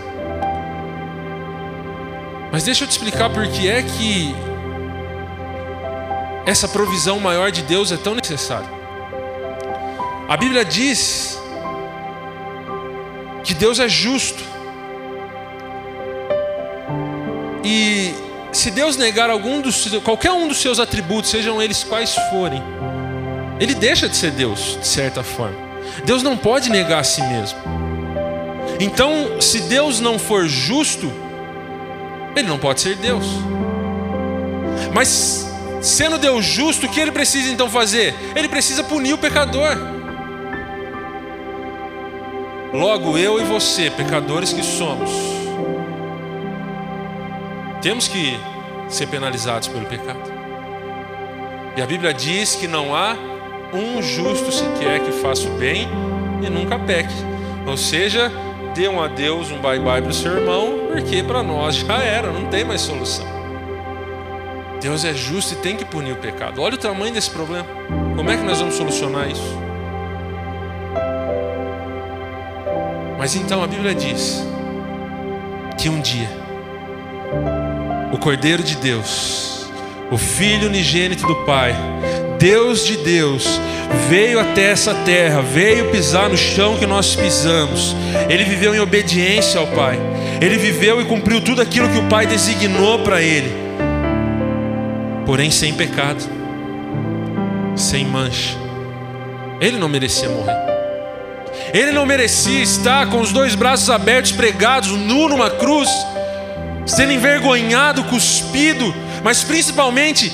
Mas 2.51 2.63
deixa 2.63 2.83
eu 2.83 2.87
te 2.87 2.91
explicar 2.91 3.29
por 3.29 3.47
que 3.47 3.69
é 3.69 3.81
que 3.83 4.35
essa 6.45 6.67
provisão 6.67 7.19
maior 7.19 7.51
de 7.51 7.61
Deus 7.61 7.91
é 7.91 7.97
tão 7.97 8.15
necessária. 8.15 8.67
A 10.27 10.35
Bíblia 10.35 10.65
diz 10.65 11.39
que 13.43 13.53
Deus 13.53 13.79
é 13.79 13.87
justo. 13.87 14.43
E 17.63 18.13
se 18.51 18.71
Deus 18.71 18.97
negar 18.97 19.29
algum 19.29 19.61
dos, 19.61 19.87
qualquer 20.03 20.31
um 20.31 20.47
dos 20.47 20.57
seus 20.57 20.79
atributos, 20.79 21.29
sejam 21.29 21.61
eles 21.61 21.83
quais 21.83 22.15
forem, 22.31 22.63
ele 23.59 23.75
deixa 23.75 24.09
de 24.09 24.15
ser 24.15 24.31
Deus, 24.31 24.77
de 24.79 24.87
certa 24.87 25.23
forma. 25.23 25.57
Deus 26.03 26.23
não 26.23 26.35
pode 26.35 26.69
negar 26.69 26.99
a 26.99 27.03
si 27.03 27.21
mesmo. 27.21 27.78
Então, 28.79 29.41
se 29.41 29.61
Deus 29.61 29.99
não 29.99 30.17
for 30.17 30.47
justo, 30.47 31.11
ele 32.35 32.47
não 32.47 32.57
pode 32.57 32.79
ser 32.79 32.95
Deus. 32.95 33.25
Mas 34.93 35.45
sendo 35.81 36.17
Deus 36.17 36.45
justo, 36.45 36.85
o 36.85 36.89
que 36.89 36.99
ele 36.99 37.11
precisa 37.11 37.51
então 37.51 37.69
fazer? 37.69 38.15
Ele 38.35 38.47
precisa 38.47 38.83
punir 38.83 39.13
o 39.13 39.17
pecador. 39.17 39.77
Logo, 42.73 43.17
eu 43.17 43.41
e 43.41 43.43
você, 43.43 43.89
pecadores 43.89 44.53
que 44.53 44.63
somos, 44.63 45.09
temos 47.81 48.07
que 48.07 48.39
ser 48.87 49.07
penalizados 49.07 49.67
pelo 49.67 49.85
pecado. 49.85 50.31
E 51.75 51.81
a 51.81 51.85
Bíblia 51.85 52.13
diz 52.13 52.55
que 52.55 52.67
não 52.67 52.95
há 52.95 53.15
um 53.73 54.01
justo 54.01 54.51
sequer 54.51 54.99
que 55.01 55.11
faça 55.11 55.47
o 55.47 55.57
bem 55.57 55.87
e 56.45 56.49
nunca 56.49 56.77
peque. 56.77 57.13
Ou 57.65 57.77
seja, 57.77 58.31
dê 58.79 58.87
um 58.87 59.01
adeus, 59.03 59.51
um 59.51 59.59
bye-bye 59.59 60.01
para 60.01 60.09
o 60.09 60.13
seu 60.13 60.37
irmão, 60.37 60.87
porque 60.87 61.21
para 61.21 61.43
nós 61.43 61.75
já 61.75 61.97
era, 62.01 62.31
não 62.31 62.45
tem 62.45 62.63
mais 62.63 62.79
solução. 62.79 63.25
Deus 64.81 65.03
é 65.03 65.13
justo 65.13 65.53
e 65.53 65.57
tem 65.57 65.75
que 65.75 65.83
punir 65.83 66.13
o 66.13 66.15
pecado. 66.15 66.61
Olha 66.61 66.75
o 66.75 66.77
tamanho 66.77 67.13
desse 67.13 67.29
problema. 67.29 67.67
Como 68.15 68.31
é 68.31 68.37
que 68.37 68.43
nós 68.43 68.59
vamos 68.59 68.75
solucionar 68.75 69.29
isso? 69.29 69.59
Mas 73.17 73.35
então 73.35 73.61
a 73.61 73.67
Bíblia 73.67 73.93
diz 73.93 74.41
que 75.77 75.89
um 75.89 75.99
dia 75.99 76.29
o 78.13 78.17
Cordeiro 78.17 78.63
de 78.63 78.77
Deus, 78.77 79.69
o 80.09 80.17
Filho 80.17 80.69
unigênito 80.69 81.27
do 81.27 81.35
Pai, 81.43 81.75
Deus 82.39 82.85
de 82.85 82.95
Deus, 82.95 83.59
veio 84.07 84.39
até 84.39 84.71
essa 84.71 84.95
terra, 84.95 85.41
veio 85.41 85.91
pisar 85.91 86.29
no 86.29 86.37
chão 86.37 86.77
que 86.77 86.85
nós 86.85 87.13
pisamos. 87.13 87.93
Ele 88.29 88.45
viveu 88.45 88.73
em 88.73 88.79
obediência 88.79 89.59
ao 89.59 89.67
Pai. 89.67 89.99
Ele 90.39 90.57
viveu 90.57 91.01
e 91.01 91.05
cumpriu 91.05 91.41
tudo 91.41 91.61
aquilo 91.61 91.89
que 91.89 91.97
o 91.97 92.07
Pai 92.07 92.25
designou 92.25 92.99
para 92.99 93.21
ele. 93.21 93.53
Porém 95.25 95.51
sem 95.51 95.73
pecado, 95.73 96.23
sem 97.75 98.05
mancha. 98.05 98.57
Ele 99.59 99.77
não 99.77 99.89
merecia 99.89 100.29
morrer. 100.29 100.55
Ele 101.73 101.91
não 101.91 102.05
merecia 102.05 102.63
estar 102.63 103.09
com 103.09 103.19
os 103.19 103.33
dois 103.33 103.53
braços 103.53 103.89
abertos, 103.89 104.31
pregados, 104.31 104.91
nu 104.91 105.27
numa 105.27 105.49
cruz, 105.49 105.89
sendo 106.85 107.11
envergonhado, 107.11 108.05
cuspido, 108.05 108.95
mas 109.23 109.43
principalmente 109.43 110.31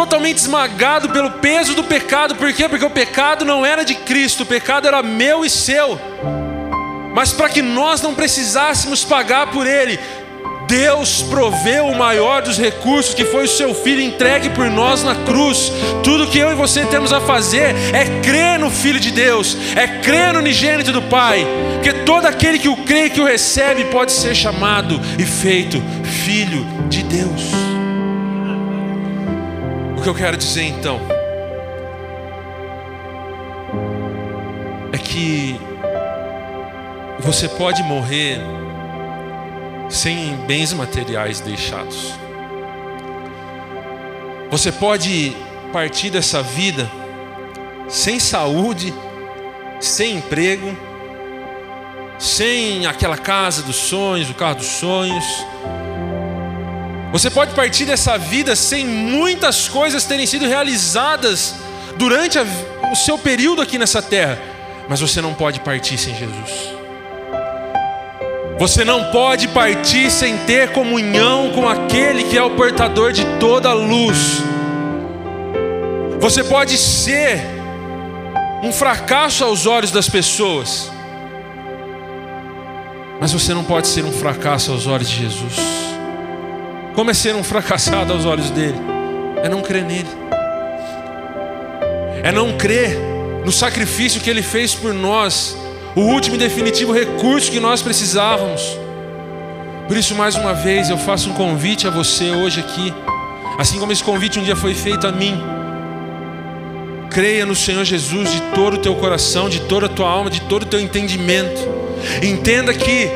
totalmente 0.00 0.38
esmagado 0.38 1.10
pelo 1.10 1.30
peso 1.32 1.74
do 1.74 1.84
pecado. 1.84 2.34
Por 2.34 2.50
quê? 2.54 2.66
Porque 2.66 2.84
o 2.84 2.90
pecado 2.90 3.44
não 3.44 3.66
era 3.66 3.84
de 3.84 3.94
Cristo, 3.94 4.44
o 4.44 4.46
pecado 4.46 4.88
era 4.88 5.02
meu 5.02 5.44
e 5.44 5.50
seu. 5.50 6.00
Mas 7.14 7.34
para 7.34 7.50
que 7.50 7.60
nós 7.60 8.00
não 8.00 8.14
precisássemos 8.14 9.04
pagar 9.04 9.48
por 9.48 9.66
ele, 9.66 10.00
Deus 10.66 11.20
proveu 11.20 11.86
o 11.86 11.98
maior 11.98 12.40
dos 12.40 12.56
recursos, 12.56 13.12
que 13.12 13.26
foi 13.26 13.44
o 13.44 13.48
seu 13.48 13.74
filho 13.74 14.00
entregue 14.00 14.48
por 14.48 14.70
nós 14.70 15.04
na 15.04 15.14
cruz. 15.14 15.70
Tudo 16.02 16.28
que 16.28 16.38
eu 16.38 16.50
e 16.50 16.54
você 16.54 16.86
temos 16.86 17.12
a 17.12 17.20
fazer 17.20 17.74
é 17.92 18.22
crer 18.22 18.58
no 18.58 18.70
Filho 18.70 19.00
de 19.00 19.10
Deus, 19.10 19.54
é 19.76 19.86
crer 19.86 20.32
no 20.32 20.38
unigênito 20.38 20.92
do 20.92 21.02
Pai, 21.02 21.46
porque 21.74 21.92
todo 21.92 22.24
aquele 22.24 22.58
que 22.58 22.70
o 22.70 22.76
crê 22.84 23.06
e 23.06 23.10
que 23.10 23.20
o 23.20 23.26
recebe 23.26 23.84
pode 23.86 24.12
ser 24.12 24.34
chamado 24.34 24.98
e 25.18 25.26
feito 25.26 25.82
filho 26.24 26.66
de 26.88 27.02
Deus. 27.02 27.59
O 30.00 30.02
que 30.02 30.08
eu 30.08 30.14
quero 30.14 30.34
dizer 30.34 30.62
então 30.62 30.98
é 34.94 34.96
que 34.96 35.60
você 37.18 37.46
pode 37.46 37.82
morrer 37.82 38.38
sem 39.90 40.36
bens 40.46 40.72
materiais 40.72 41.40
deixados. 41.40 42.14
Você 44.50 44.72
pode 44.72 45.36
partir 45.70 46.08
dessa 46.08 46.42
vida 46.42 46.90
sem 47.86 48.18
saúde, 48.18 48.94
sem 49.80 50.16
emprego, 50.16 50.74
sem 52.18 52.86
aquela 52.86 53.18
casa 53.18 53.62
dos 53.62 53.76
sonhos, 53.76 54.30
o 54.30 54.34
carro 54.34 54.54
dos 54.54 54.66
sonhos, 54.66 55.26
você 57.12 57.28
pode 57.28 57.54
partir 57.54 57.84
dessa 57.84 58.16
vida 58.16 58.54
sem 58.54 58.86
muitas 58.86 59.68
coisas 59.68 60.04
terem 60.04 60.26
sido 60.26 60.46
realizadas 60.46 61.56
durante 61.96 62.38
a, 62.38 62.46
o 62.92 62.96
seu 62.96 63.18
período 63.18 63.60
aqui 63.60 63.78
nessa 63.78 64.00
terra, 64.00 64.38
mas 64.88 65.00
você 65.00 65.20
não 65.20 65.34
pode 65.34 65.60
partir 65.60 65.98
sem 65.98 66.14
Jesus. 66.14 66.80
Você 68.58 68.84
não 68.84 69.10
pode 69.10 69.48
partir 69.48 70.10
sem 70.10 70.36
ter 70.38 70.72
comunhão 70.72 71.50
com 71.52 71.68
aquele 71.68 72.24
que 72.24 72.36
é 72.36 72.42
o 72.42 72.50
portador 72.50 73.10
de 73.10 73.24
toda 73.38 73.70
a 73.70 73.72
luz. 73.72 74.42
Você 76.20 76.44
pode 76.44 76.76
ser 76.76 77.40
um 78.62 78.70
fracasso 78.70 79.42
aos 79.42 79.66
olhos 79.66 79.90
das 79.90 80.08
pessoas, 80.08 80.92
mas 83.18 83.32
você 83.32 83.54
não 83.54 83.64
pode 83.64 83.88
ser 83.88 84.04
um 84.04 84.12
fracasso 84.12 84.70
aos 84.70 84.86
olhos 84.86 85.08
de 85.08 85.16
Jesus. 85.16 85.54
Como 86.94 87.10
é 87.10 87.14
ser 87.14 87.34
um 87.34 87.42
fracassado 87.42 88.12
aos 88.12 88.24
olhos 88.24 88.50
dele? 88.50 88.78
É 89.42 89.48
não 89.48 89.62
crer 89.62 89.84
nele. 89.84 90.08
É 92.22 92.30
não 92.32 92.56
crer 92.56 92.98
no 93.44 93.52
sacrifício 93.52 94.20
que 94.20 94.28
ele 94.28 94.42
fez 94.42 94.74
por 94.74 94.92
nós, 94.92 95.56
o 95.94 96.00
último 96.00 96.36
e 96.36 96.38
definitivo 96.38 96.92
recurso 96.92 97.50
que 97.50 97.60
nós 97.60 97.80
precisávamos. 97.80 98.78
Por 99.88 99.96
isso, 99.96 100.14
mais 100.14 100.36
uma 100.36 100.52
vez, 100.52 100.90
eu 100.90 100.98
faço 100.98 101.30
um 101.30 101.32
convite 101.32 101.86
a 101.86 101.90
você 101.90 102.30
hoje 102.30 102.60
aqui, 102.60 102.92
assim 103.58 103.78
como 103.78 103.92
esse 103.92 104.04
convite 104.04 104.38
um 104.38 104.42
dia 104.42 104.54
foi 104.54 104.74
feito 104.74 105.06
a 105.06 105.12
mim. 105.12 105.40
Creia 107.10 107.44
no 107.44 107.56
Senhor 107.56 107.84
Jesus 107.84 108.30
de 108.30 108.40
todo 108.54 108.74
o 108.74 108.78
teu 108.78 108.94
coração, 108.94 109.48
de 109.48 109.60
toda 109.62 109.86
a 109.86 109.88
tua 109.88 110.08
alma, 110.08 110.30
de 110.30 110.42
todo 110.42 110.62
o 110.62 110.66
teu 110.66 110.78
entendimento. 110.78 111.60
Entenda 112.22 112.72
que 112.72 113.10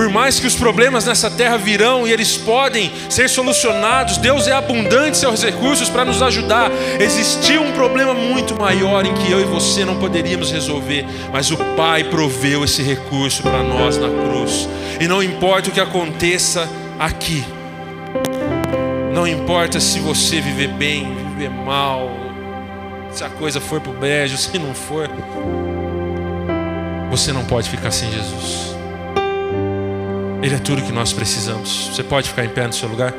por 0.00 0.08
mais 0.08 0.40
que 0.40 0.46
os 0.46 0.56
problemas 0.56 1.04
nessa 1.04 1.30
terra 1.30 1.58
virão 1.58 2.08
e 2.08 2.10
eles 2.10 2.34
podem 2.34 2.90
ser 3.10 3.28
solucionados, 3.28 4.16
Deus 4.16 4.48
é 4.48 4.52
abundante 4.52 5.10
em 5.10 5.14
seus 5.20 5.42
recursos 5.42 5.90
para 5.90 6.06
nos 6.06 6.22
ajudar. 6.22 6.70
Existia 6.98 7.60
um 7.60 7.72
problema 7.72 8.14
muito 8.14 8.58
maior 8.58 9.04
em 9.04 9.12
que 9.12 9.30
eu 9.30 9.38
e 9.42 9.44
você 9.44 9.84
não 9.84 9.96
poderíamos 9.96 10.50
resolver, 10.50 11.04
mas 11.30 11.50
o 11.50 11.58
Pai 11.76 12.04
proveu 12.04 12.64
esse 12.64 12.82
recurso 12.82 13.42
para 13.42 13.62
nós 13.62 13.98
na 13.98 14.08
cruz. 14.08 14.66
E 14.98 15.06
não 15.06 15.22
importa 15.22 15.68
o 15.68 15.72
que 15.72 15.80
aconteça 15.80 16.66
aqui, 16.98 17.44
não 19.12 19.26
importa 19.26 19.78
se 19.80 19.98
você 19.98 20.40
viver 20.40 20.68
bem, 20.68 21.14
viver 21.34 21.50
mal, 21.50 22.10
se 23.12 23.22
a 23.22 23.28
coisa 23.28 23.60
for 23.60 23.82
para 23.82 23.92
o 23.92 23.94
brejo, 23.94 24.38
se 24.38 24.58
não 24.58 24.72
for, 24.72 25.10
você 27.10 27.34
não 27.34 27.44
pode 27.44 27.68
ficar 27.68 27.90
sem 27.90 28.10
Jesus. 28.10 28.79
Ele 30.42 30.54
é 30.54 30.58
tudo 30.58 30.82
que 30.82 30.92
nós 30.92 31.12
precisamos. 31.12 31.88
Você 31.88 32.02
pode 32.02 32.30
ficar 32.30 32.44
em 32.44 32.48
pé 32.48 32.66
no 32.66 32.72
seu 32.72 32.88
lugar? 32.88 33.12